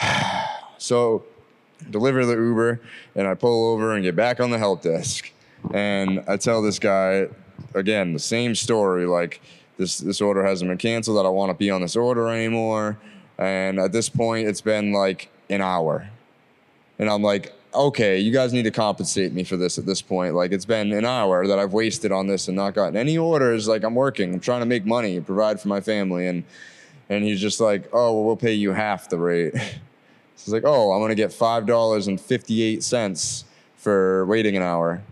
[0.78, 1.24] So
[1.90, 2.80] deliver the Uber,
[3.14, 5.30] and I pull over and get back on the help desk.
[5.74, 7.28] And I tell this guy,
[7.74, 9.06] again, the same story.
[9.06, 9.40] Like
[9.76, 11.16] this, this order hasn't been canceled.
[11.16, 12.98] That I want to be on this order anymore.
[13.38, 16.08] And at this point, it's been like an hour.
[16.98, 20.34] And I'm like, okay, you guys need to compensate me for this at this point.
[20.34, 23.68] Like it's been an hour that I've wasted on this and not gotten any orders.
[23.68, 26.26] Like I'm working, I'm trying to make money, provide for my family.
[26.26, 26.44] And
[27.08, 29.54] and he's just like, oh, well, we'll pay you half the rate.
[29.54, 29.60] So
[30.44, 33.44] he's like, oh, I'm gonna get five dollars and fifty-eight cents
[33.76, 35.02] for waiting an hour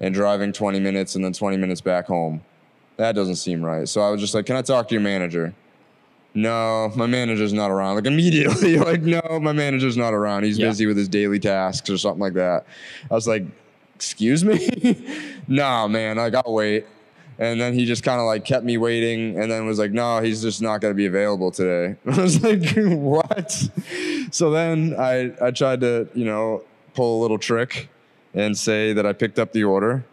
[0.00, 2.42] and driving 20 minutes and then 20 minutes back home.
[2.96, 3.88] That doesn't seem right.
[3.88, 5.54] So I was just like, can I talk to your manager?
[6.34, 7.96] No, my manager's not around.
[7.96, 10.44] Like immediately, like, no, my manager's not around.
[10.44, 10.68] He's Yeah.
[10.68, 12.66] busy with his daily tasks or something like that.
[13.10, 13.44] I was like,
[13.94, 14.96] excuse me?
[15.48, 16.86] nah, man, like I'll wait.
[17.38, 20.20] And then he just kind of like kept me waiting and then was like, no,
[20.20, 21.96] he's just not going to be available today.
[22.06, 23.50] I was like, what?
[24.30, 26.62] So then I, I tried to, you know,
[26.94, 27.88] pull a little trick
[28.34, 30.04] and say that I picked up the order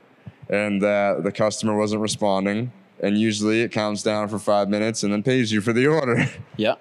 [0.49, 2.71] and that the customer wasn't responding.
[3.01, 6.25] And usually it counts down for five minutes and then pays you for the order.
[6.57, 6.75] Yeah.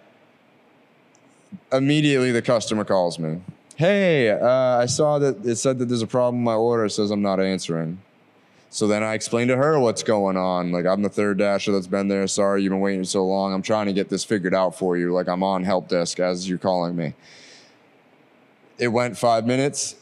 [1.71, 3.41] Immediately the customer calls me.
[3.77, 6.87] Hey, uh, I saw that it said that there's a problem with my order.
[6.87, 8.01] It says I'm not answering.
[8.71, 10.73] So then I explained to her what's going on.
[10.73, 12.27] Like, I'm the third dasher that's been there.
[12.27, 13.53] Sorry, you've been waiting so long.
[13.55, 15.13] I'm trying to get this figured out for you.
[15.13, 17.15] Like, I'm on help desk as you're calling me.
[18.79, 19.95] It went five minutes.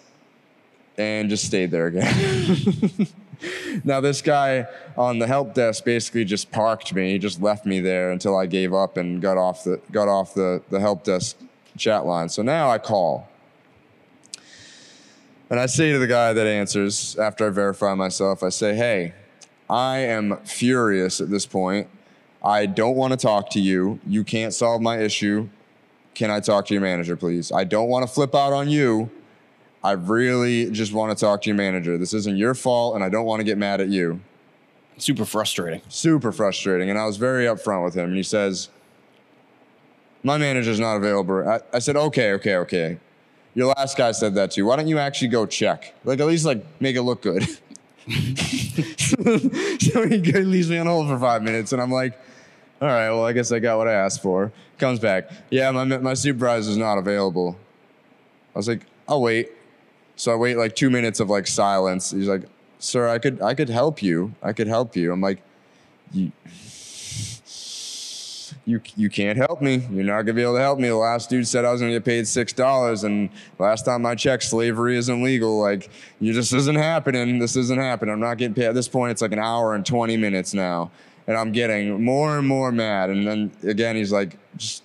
[0.96, 3.08] And just stayed there again.
[3.84, 4.66] now this guy
[4.96, 7.12] on the help desk basically just parked me.
[7.12, 10.34] He just left me there until I gave up and got off the got off
[10.34, 11.36] the, the help desk
[11.76, 12.28] chat line.
[12.28, 13.28] So now I call.
[15.50, 19.14] And I say to the guy that answers after I verify myself, I say, "Hey,
[19.68, 21.88] I am furious at this point.
[22.42, 24.00] I don't want to talk to you.
[24.06, 25.48] You can't solve my issue.
[26.14, 27.50] Can I talk to your manager, please?
[27.50, 29.10] I don't want to flip out on you.
[29.84, 31.98] I really just want to talk to your manager.
[31.98, 34.18] This isn't your fault, and I don't want to get mad at you.
[34.96, 35.82] Super frustrating.
[35.90, 36.88] Super frustrating.
[36.88, 38.06] And I was very upfront with him.
[38.06, 38.70] And he says,
[40.22, 41.46] My manager's not available.
[41.46, 42.98] I, I said, Okay, okay, okay.
[43.54, 44.64] Your last guy said that too.
[44.64, 45.94] Why don't you actually go check?
[46.04, 47.42] Like, at least, like, make it look good.
[48.08, 52.18] so he leaves me on hold for five minutes, and I'm like,
[52.80, 54.50] all right, well, I guess I got what I asked for.
[54.78, 57.56] Comes back, yeah, my, my supervisor's not available.
[58.54, 59.50] I was like, I'll wait.
[60.16, 62.10] So I wait like two minutes of like silence.
[62.10, 62.44] He's like,
[62.78, 64.34] sir, I could, I could help you.
[64.42, 65.12] I could help you.
[65.12, 65.42] I'm like,
[66.12, 66.30] you,
[68.66, 69.86] you, you can't help me.
[69.90, 70.88] You're not gonna be able to help me.
[70.88, 74.14] The last dude said I was gonna get paid six dollars, and last time I
[74.14, 75.60] checked, slavery isn't legal.
[75.60, 75.90] Like,
[76.20, 77.38] you just isn't happening.
[77.38, 78.12] This isn't happening.
[78.12, 78.66] I'm not getting paid.
[78.66, 80.90] At this point, it's like an hour and 20 minutes now
[81.26, 83.10] and I'm getting more and more mad.
[83.10, 84.36] And then again, he's like,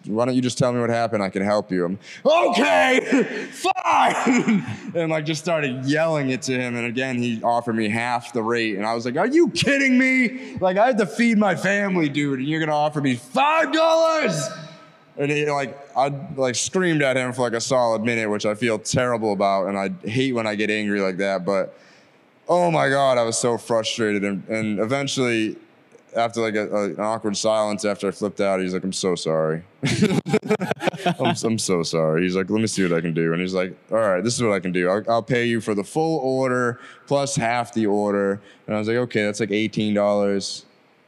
[0.05, 1.21] why don't you just tell me what happened?
[1.21, 1.85] I can help you.
[1.85, 4.63] I'm, okay, fine.
[4.95, 6.75] and like just started yelling it to him.
[6.75, 8.77] And again, he offered me half the rate.
[8.77, 10.57] And I was like, are you kidding me?
[10.59, 12.39] Like I have to feed my family, dude.
[12.39, 14.65] And you're going to offer me $5?
[15.17, 18.55] And he like, I like screamed at him for like a solid minute, which I
[18.55, 19.67] feel terrible about.
[19.67, 21.45] And I hate when I get angry like that.
[21.45, 21.77] But
[22.47, 24.23] oh my God, I was so frustrated.
[24.23, 25.57] And, and eventually
[26.15, 29.15] after like a, a, an awkward silence after I flipped out, he's like, "I'm so
[29.15, 29.63] sorry.
[31.19, 33.53] I'm, I'm, so sorry." He's like, "Let me see what I can do." And he's
[33.53, 34.89] like, "All right, this is what I can do.
[34.89, 38.87] I'll, I'll pay you for the full order plus half the order." And I was
[38.87, 40.65] like, "Okay, that's like eighteen dollars."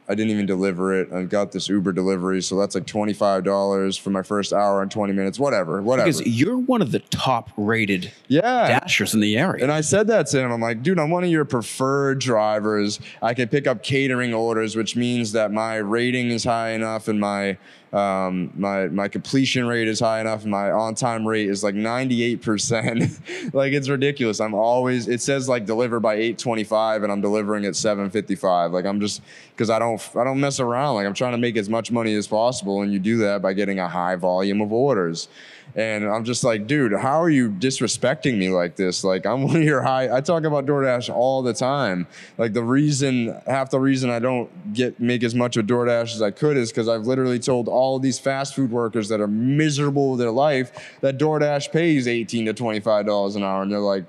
[0.08, 1.12] I didn't even deliver it.
[1.12, 4.82] I got this Uber delivery, so that's like twenty five dollars for my first hour
[4.82, 5.38] and twenty minutes.
[5.38, 6.06] Whatever, whatever.
[6.06, 9.62] Because you're one of the top rated yeah dashers in the area.
[9.62, 10.50] And I said that to him.
[10.50, 13.00] I'm like, dude, I'm one of your preferred drivers.
[13.22, 17.20] I can pick up catering orders, which means that my rating is high enough and
[17.20, 17.56] my
[17.92, 20.46] um, my my completion rate is high enough.
[20.46, 23.52] My on time rate is like 98%.
[23.54, 24.40] like it's ridiculous.
[24.40, 28.72] I'm always it says like deliver by 8:25 and I'm delivering at 7:55.
[28.72, 29.20] Like I'm just
[29.50, 30.94] because I don't I don't mess around.
[30.94, 33.52] Like I'm trying to make as much money as possible, and you do that by
[33.52, 35.28] getting a high volume of orders.
[35.74, 39.04] And I'm just like, dude, how are you disrespecting me like this?
[39.04, 40.14] Like, I'm one of your high.
[40.14, 42.06] I talk about DoorDash all the time.
[42.38, 46.22] Like, the reason, half the reason I don't get make as much of DoorDash as
[46.22, 50.12] I could is because I've literally told all these fast food workers that are miserable
[50.12, 54.04] with their life that DoorDash pays 18 to 25 dollars an hour, and they're like,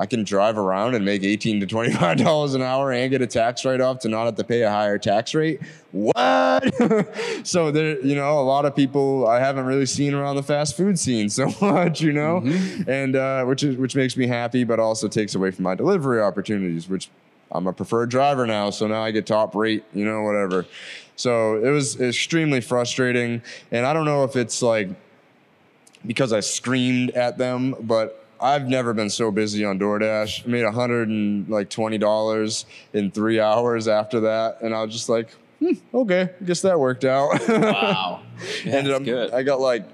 [0.00, 3.26] I can drive around and make 18 to 25 dollars an hour and get a
[3.26, 5.60] tax write off to not have to pay a higher tax rate.
[5.92, 6.16] What?
[7.46, 10.74] so there, you know, a lot of people I haven't really seen around the fast
[10.74, 12.90] food scene so much, you know, mm-hmm.
[12.90, 16.22] and uh, which is which makes me happy, but also takes away from my delivery
[16.22, 17.10] opportunities, which
[17.52, 20.64] I'm a preferred driver now, so now I get top rate, you know, whatever.
[21.16, 24.88] So it was extremely frustrating, and I don't know if it's like
[26.06, 30.46] because I screamed at them, but I've never been so busy on DoorDash.
[30.46, 34.82] I made a hundred and like twenty dollars in three hours after that, and I
[34.82, 37.30] was just like, hmm, okay, I guess that worked out.
[37.48, 38.22] wow,
[38.64, 39.04] yeah, ended up.
[39.04, 39.32] Good.
[39.32, 39.84] I got like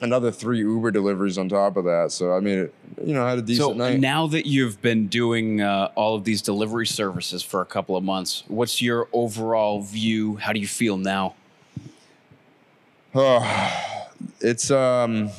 [0.00, 2.70] another three Uber deliveries on top of that, so I mean,
[3.04, 3.98] you know, I had a decent so night.
[3.98, 8.04] now that you've been doing uh, all of these delivery services for a couple of
[8.04, 10.36] months, what's your overall view?
[10.36, 11.34] How do you feel now?
[13.14, 14.06] Oh,
[14.40, 15.30] it's um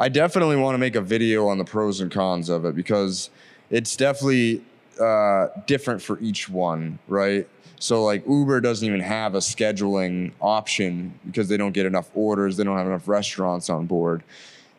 [0.00, 3.28] I definitely want to make a video on the pros and cons of it because
[3.68, 4.62] it's definitely
[4.98, 7.46] uh, different for each one, right?
[7.78, 12.56] So like Uber doesn't even have a scheduling option because they don't get enough orders.
[12.56, 14.22] They don't have enough restaurants on board.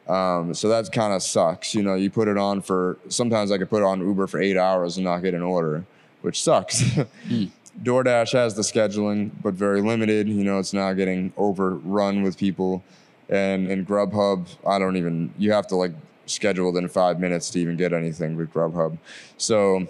[0.08, 1.76] Um, so that kind of sucks.
[1.76, 4.42] You know, you put it on for sometimes I could put it on Uber for
[4.42, 5.86] eight hours and not get an order,
[6.22, 6.82] which sucks.
[7.28, 7.52] mm.
[7.84, 10.28] DoorDash has the scheduling, but very limited.
[10.28, 12.84] You know, it's now getting overrun with people
[13.32, 15.94] and in Grubhub, I don't even you have to like
[16.26, 18.98] schedule within five minutes to even get anything with Grubhub.
[19.38, 19.88] So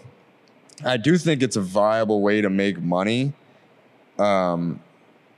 [0.86, 3.34] I do think it's a viable way to make money.
[4.18, 4.80] Um,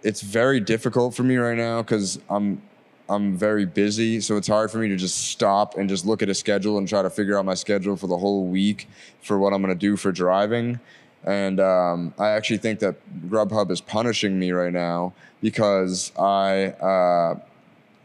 [0.04, 2.62] it's very difficult for me right now because I'm
[3.10, 6.30] I'm very busy, so it's hard for me to just stop and just look at
[6.30, 8.88] a schedule and try to figure out my schedule for the whole week
[9.22, 10.80] for what I'm to do for driving.
[11.26, 12.96] And um, I actually think that
[13.30, 16.66] Grubhub is punishing me right now because I.
[16.82, 17.40] Uh,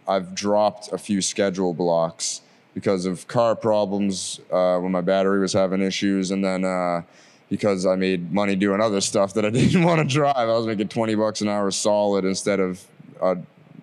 [0.08, 2.40] I've dropped a few schedule blocks
[2.74, 7.02] because of car problems uh, when my battery was having issues, and then uh,
[7.50, 10.36] because I made money doing other stuff that I didn't want to drive.
[10.36, 12.82] I was making twenty bucks an hour solid instead of
[13.20, 13.36] uh,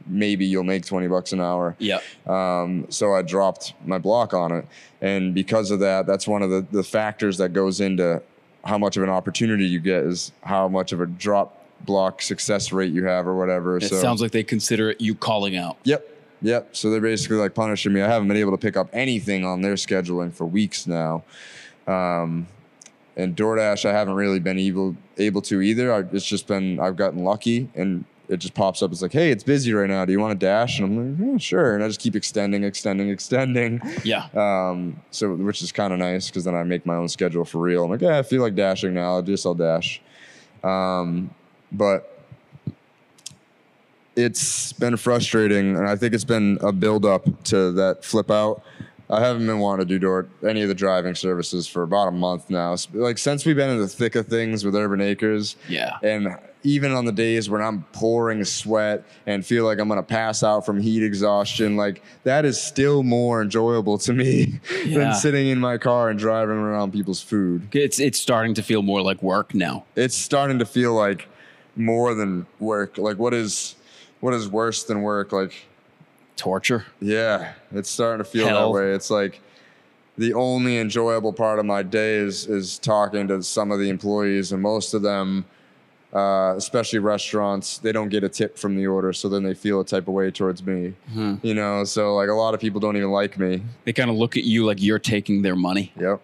[0.07, 1.75] maybe you'll make twenty bucks an hour.
[1.77, 1.99] Yeah.
[2.25, 4.65] Um, so I dropped my block on it,
[5.01, 8.21] and because of that, that's one of the the factors that goes into
[8.63, 12.71] how much of an opportunity you get is how much of a drop block success
[12.71, 13.77] rate you have or whatever.
[13.77, 15.77] It so sounds like they consider it you calling out.
[15.83, 16.14] Yep.
[16.41, 16.75] Yep.
[16.75, 18.01] So they're basically like punishing me.
[18.01, 21.23] I haven't been able to pick up anything on their scheduling for weeks now.
[21.87, 22.47] Um,
[23.17, 25.93] and DoorDash, I haven't really been able able to either.
[25.93, 28.91] I, it's just been I've gotten lucky, and it just pops up.
[28.91, 30.03] It's like, hey, it's busy right now.
[30.05, 30.79] Do you want to dash?
[30.79, 31.75] And I'm like, yeah, sure.
[31.75, 33.81] And I just keep extending, extending, extending.
[34.03, 34.27] Yeah.
[34.33, 37.59] Um, so which is kind of nice because then I make my own schedule for
[37.59, 37.85] real.
[37.85, 39.17] I'm like, yeah, I feel like dashing now.
[39.17, 40.01] I just I'll dash.
[40.63, 41.29] Um,
[41.71, 42.14] but
[44.15, 48.61] it's been frustrating, and I think it's been a build up to that flip out.
[49.09, 52.11] I haven't been wanting to do door any of the driving services for about a
[52.11, 52.75] month now.
[52.93, 55.97] Like since we've been in the thick of things with Urban Acres, Yeah.
[56.01, 60.41] and even on the days when I'm pouring sweat and feel like I'm gonna pass
[60.41, 64.97] out from heat exhaustion, like that is still more enjoyable to me Yeah.
[64.97, 67.67] than sitting in my car and driving around people's food.
[67.75, 69.85] It's it's starting to feel more like work now.
[69.95, 71.27] It's starting to feel like
[71.75, 72.97] more than work.
[72.97, 73.74] Like what is
[74.25, 75.31] what is worse than work?
[75.31, 75.53] Like
[76.35, 76.83] Torture.
[76.99, 78.73] yeah, it's starting to feel Hell.
[78.73, 78.91] that way.
[78.91, 79.39] It's like
[80.17, 84.51] the only enjoyable part of my day is is talking to some of the employees,
[84.51, 85.45] and most of them,
[86.11, 89.79] uh, especially restaurants, they don't get a tip from the order, so then they feel
[89.79, 90.95] a type of way towards me.
[91.13, 91.35] Hmm.
[91.43, 93.61] You know, so like a lot of people don't even like me.
[93.83, 95.93] They kind of look at you like you're taking their money.
[95.99, 96.19] Yep.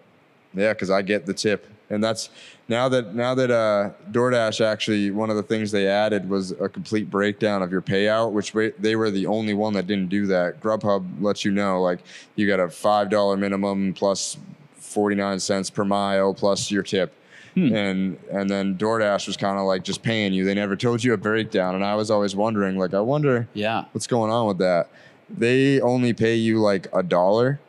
[0.54, 2.30] Yeah, because I get the tip, and that's
[2.68, 6.68] now that now that uh, DoorDash actually one of the things they added was a
[6.68, 10.60] complete breakdown of your payout, which they were the only one that didn't do that.
[10.60, 12.00] Grubhub lets you know like
[12.34, 14.36] you got a five dollar minimum plus
[14.74, 17.12] forty nine cents per mile plus your tip.
[17.54, 20.46] And and then DoorDash was kind of like just paying you.
[20.46, 23.84] They never told you a breakdown, and I was always wondering, like, I wonder Yeah.
[23.92, 24.88] what's going on with that.
[25.28, 27.60] They only pay you like a dollar,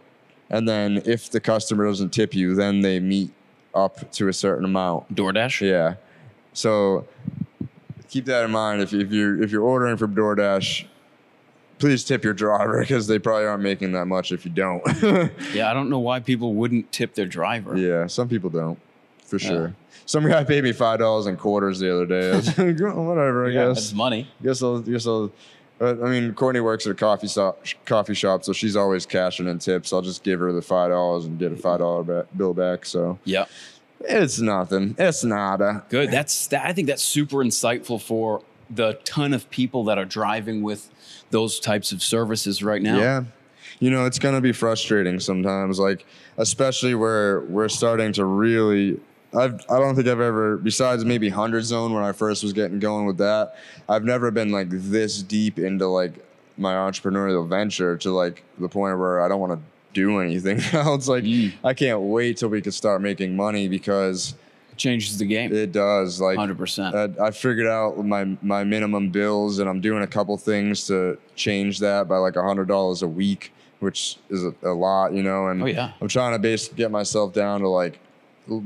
[0.50, 3.32] and then if the customer doesn't tip you, then they meet
[3.76, 5.14] up to a certain amount.
[5.16, 5.62] DoorDash.
[5.68, 5.96] Yeah.
[6.54, 7.08] So
[8.10, 10.86] keep that in mind if, if you're if you're ordering from DoorDash.
[11.80, 14.82] Please tip your driver because they probably aren't making that much if you don't.
[15.54, 17.76] Yeah, I don't know why people wouldn't tip their driver.
[17.78, 18.80] yeah, some people don't,
[19.26, 19.76] for sure.
[20.06, 22.32] Some guy paid me five dollars in quarters the other day.
[22.32, 23.78] I was like, "Oh, whatever, I Yeah, guess.
[23.78, 24.30] that's money.
[24.42, 25.32] guess I'll guess I'll.
[25.84, 29.50] But I mean, Courtney works at a coffee shop, coffee shop, so she's always cashing
[29.50, 29.92] in tips.
[29.92, 32.86] I'll just give her the five dollars and get a five dollar bill back.
[32.86, 33.44] So Yeah.
[34.00, 34.96] it's nothing.
[34.98, 35.84] It's nada.
[35.90, 36.10] Good.
[36.10, 40.62] That's that, I think that's super insightful for the ton of people that are driving
[40.62, 40.90] with
[41.32, 42.98] those types of services right now.
[42.98, 43.24] Yeah,
[43.80, 45.80] you know, it's gonna be frustrating sometimes.
[45.80, 46.06] Like
[46.38, 49.02] especially where we're starting to really.
[49.36, 52.80] I've, I don't think I've ever, besides maybe Hundred Zone when I first was getting
[52.80, 53.56] going with that,
[53.90, 56.14] I've never been like this deep into like
[56.58, 59.60] my entrepreneurial venture to like the point where I don't want to
[59.94, 61.08] do anything else.
[61.08, 61.54] Like Mm.
[61.64, 64.36] I can't wait till we can start making money because
[64.72, 65.54] it Changes the game.
[65.54, 66.20] it does.
[66.20, 67.20] Like 100%.
[67.20, 71.18] I, I figured out my my minimum bills, and I'm doing a couple things to
[71.36, 75.22] change that by like a hundred dollars a week, which is a, a lot, you
[75.22, 75.48] know.
[75.48, 75.92] And Oh, yeah.
[76.02, 78.00] I'm trying to basically get myself down to like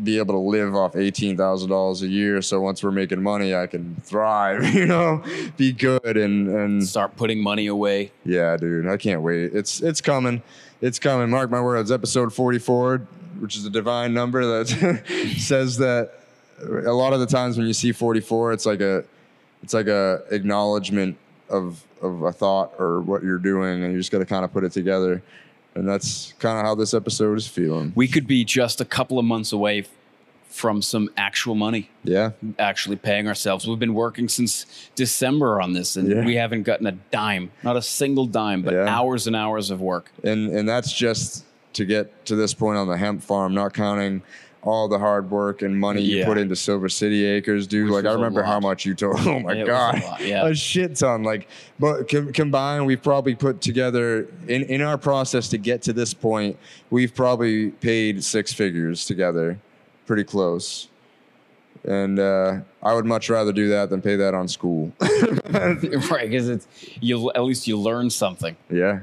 [0.04, 2.42] be able to live off eighteen thousand dollars a year.
[2.42, 5.24] So once we're making money, I can thrive, you know,
[5.56, 8.12] be good and and Start putting money away.
[8.26, 9.54] yeah, dude, I can't wait.
[9.54, 10.42] It's it's coming.
[10.82, 11.30] It's coming.
[11.30, 11.92] Mark my words.
[11.92, 13.00] Episode 44,
[13.40, 14.68] which is a divine number that
[15.38, 16.12] says that
[16.62, 19.04] a lot of the times when you see 44, it's like a
[19.64, 21.18] it's like a acknowledgement
[21.50, 24.52] of of a thought or what you're doing, and you just got to kind of
[24.54, 25.22] put it together.
[25.78, 27.92] And that's kind of how this episode is feeling.
[27.96, 29.86] We could be just a couple of months away
[30.50, 33.68] from some actual money, Yeah, actually paying ourselves.
[33.68, 34.66] We've been working since
[34.96, 36.26] December on this, and Yeah.
[36.26, 38.88] we haven't gotten a dime, not a single dime, but Yeah.
[38.88, 40.12] hours and hours of work.
[40.24, 44.24] and and that's just to get to this point on the hemp farm, not counting
[44.68, 47.86] all the hard work and money you put into Silver City Acres, dude.
[47.86, 49.18] Which like I remember how much you told.
[49.28, 50.46] Oh my It was a god, yeah.
[50.46, 51.24] a shit ton.
[51.24, 51.48] Like,
[51.80, 56.14] but com- combined, we've probably put together in in our process to get to this
[56.14, 56.58] point,
[56.90, 59.58] we've probably paid six figures together,
[60.06, 60.90] pretty close.
[61.84, 64.92] And uh, I would much rather do that than pay that on school.
[65.50, 66.68] right, because it's
[67.00, 67.32] you.
[67.32, 68.58] At least you learn something.
[68.70, 69.00] yeah,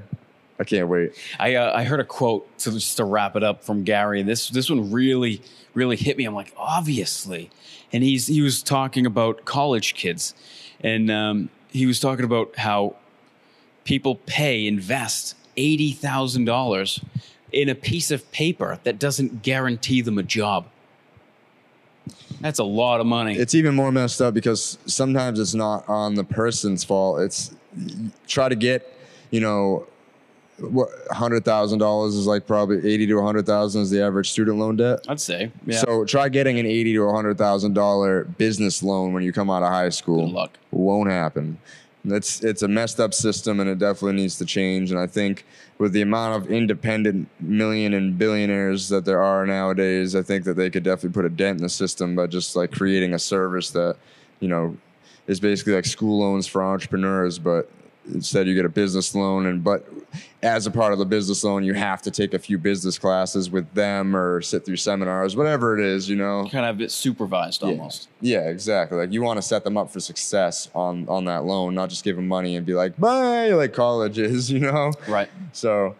[0.65, 1.13] I can't wait.
[1.39, 4.23] I uh, I heard a quote to just to wrap it up from Gary.
[4.23, 5.43] This this one really
[5.75, 6.25] really hit me.
[6.25, 7.51] I'm like, obviously,
[7.93, 10.35] and he's he was talking about college kids,
[10.81, 12.97] and um, he was talking about how
[13.85, 17.05] people pay invest eighty thousand dollars
[17.53, 20.65] in a piece of paper that doesn't guarantee them a job.
[22.41, 23.37] That's a lot of money.
[23.37, 27.21] It's even more messed up because sometimes it's not on the person's fault.
[27.21, 27.55] It's
[28.27, 28.91] try to get,
[29.31, 29.87] you know,
[31.11, 34.77] hundred thousand dollars is like probably eighty to hundred thousand is the average student loan
[34.77, 35.05] debt.
[35.09, 35.51] I'd say.
[35.67, 35.79] Yeah.
[35.79, 39.63] So try getting an eighty to hundred thousand dollar business loan when you come out
[39.63, 40.27] of high school.
[40.27, 40.59] Good luck.
[40.71, 41.59] Won't happen.
[42.07, 44.91] It's it's a messed up system and it definitely needs to change.
[44.91, 45.47] And I think
[45.79, 50.55] with the amount of independent million and billionaires that there are nowadays, I think that
[50.55, 53.71] they could definitely put a dent in the system by just like creating a service
[53.71, 53.97] that,
[54.41, 54.77] you know,
[55.27, 57.71] is basically like school loans for entrepreneurs, but
[58.13, 59.89] instead you get a business loan and but
[60.43, 63.51] as a part of the business loan you have to take a few business classes
[63.51, 66.91] with them or sit through seminars whatever it is you know kind of a bit
[66.91, 68.09] supervised almost.
[68.21, 71.75] yeah exactly like you want to set them up for success on on that loan
[71.75, 75.29] not just give them money and be like bye like college is you know Right.
[75.53, 75.95] so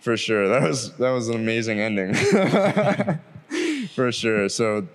[0.00, 2.14] for sure that was that was an amazing ending
[3.94, 4.86] for sure so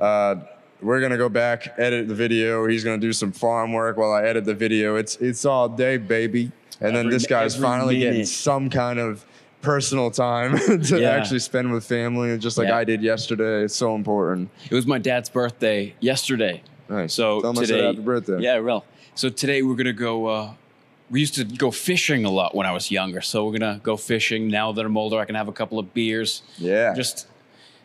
[0.00, 0.36] uh
[0.82, 2.66] we're gonna go back, edit the video.
[2.66, 4.96] He's gonna do some farm work while I edit the video.
[4.96, 6.52] It's it's all day, baby.
[6.80, 9.24] And then this guy's every finally getting some kind of
[9.62, 11.10] personal time to Yeah.
[11.10, 12.76] actually spend with family, just like Yeah.
[12.76, 13.64] I did yesterday.
[13.64, 14.50] It's so important.
[14.70, 16.62] It was my dad's birthday yesterday.
[16.88, 17.14] Nice.
[17.14, 18.40] So Tell him I said today, happy birthday.
[18.40, 18.84] Yeah, real.
[19.14, 20.26] So today we're gonna go.
[20.26, 20.52] Uh,
[21.10, 23.20] we used to go fishing a lot when I was younger.
[23.20, 24.48] So we're gonna go fishing.
[24.48, 26.42] Now that I'm older, I can have a couple of beers.
[26.58, 26.94] Yeah.
[26.94, 27.26] Just,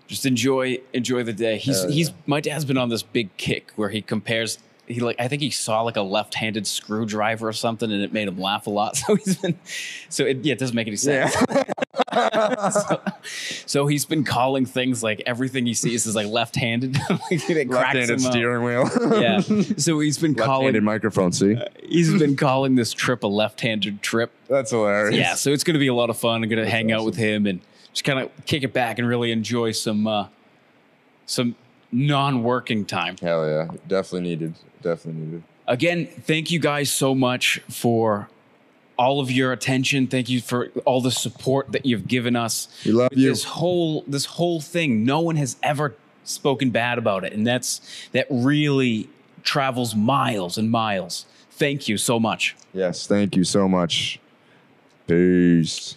[0.08, 1.58] just enjoy enjoy the day.
[1.58, 1.90] He's yeah.
[1.90, 4.60] he's my dad's been on this big kick where he compares.
[4.92, 8.28] He like I think he saw like a left-handed screwdriver or something, and it made
[8.28, 8.98] him laugh a lot.
[9.08, 9.58] So he's been,
[10.10, 11.36] so it, yeah, it doesn't make any sense.
[12.14, 12.70] yeah.
[12.70, 13.02] so,
[13.66, 16.98] so he's been calling things like everything he sees is like left-handed.
[17.10, 18.32] like, it Left-handed him up.
[18.32, 18.90] steering wheel.
[19.20, 19.40] Yeah.
[19.78, 21.32] So he's been Left-handed calling microphone.
[21.32, 24.32] See, he's been calling this trip a left-handed trip.
[24.48, 25.16] that's hilarious.
[25.16, 26.44] Yeah, so it's going to be a lot of fun.
[26.44, 27.62] I'm going to hang out with him and
[27.94, 30.28] just kind of kick it back and really enjoy some uh,
[31.26, 31.56] some
[31.92, 33.16] non-working time.
[33.22, 33.68] Hell yeah.
[33.88, 34.56] Definitely needed.
[34.82, 35.44] Definitely needed.
[35.68, 38.30] Again, thank you guys so much for
[38.98, 40.08] all of your attention.
[40.08, 42.68] Thank you for all the support that you've given us.
[42.86, 43.30] We love you.
[43.30, 47.82] This whole this whole thing, no one has ever spoken bad about it, and that's
[48.12, 49.10] that really
[49.44, 51.26] travels miles and miles.
[51.52, 52.56] Thank you so much.
[52.74, 53.08] Yes.
[53.08, 54.20] Thank you so much.
[55.08, 55.96] Peace.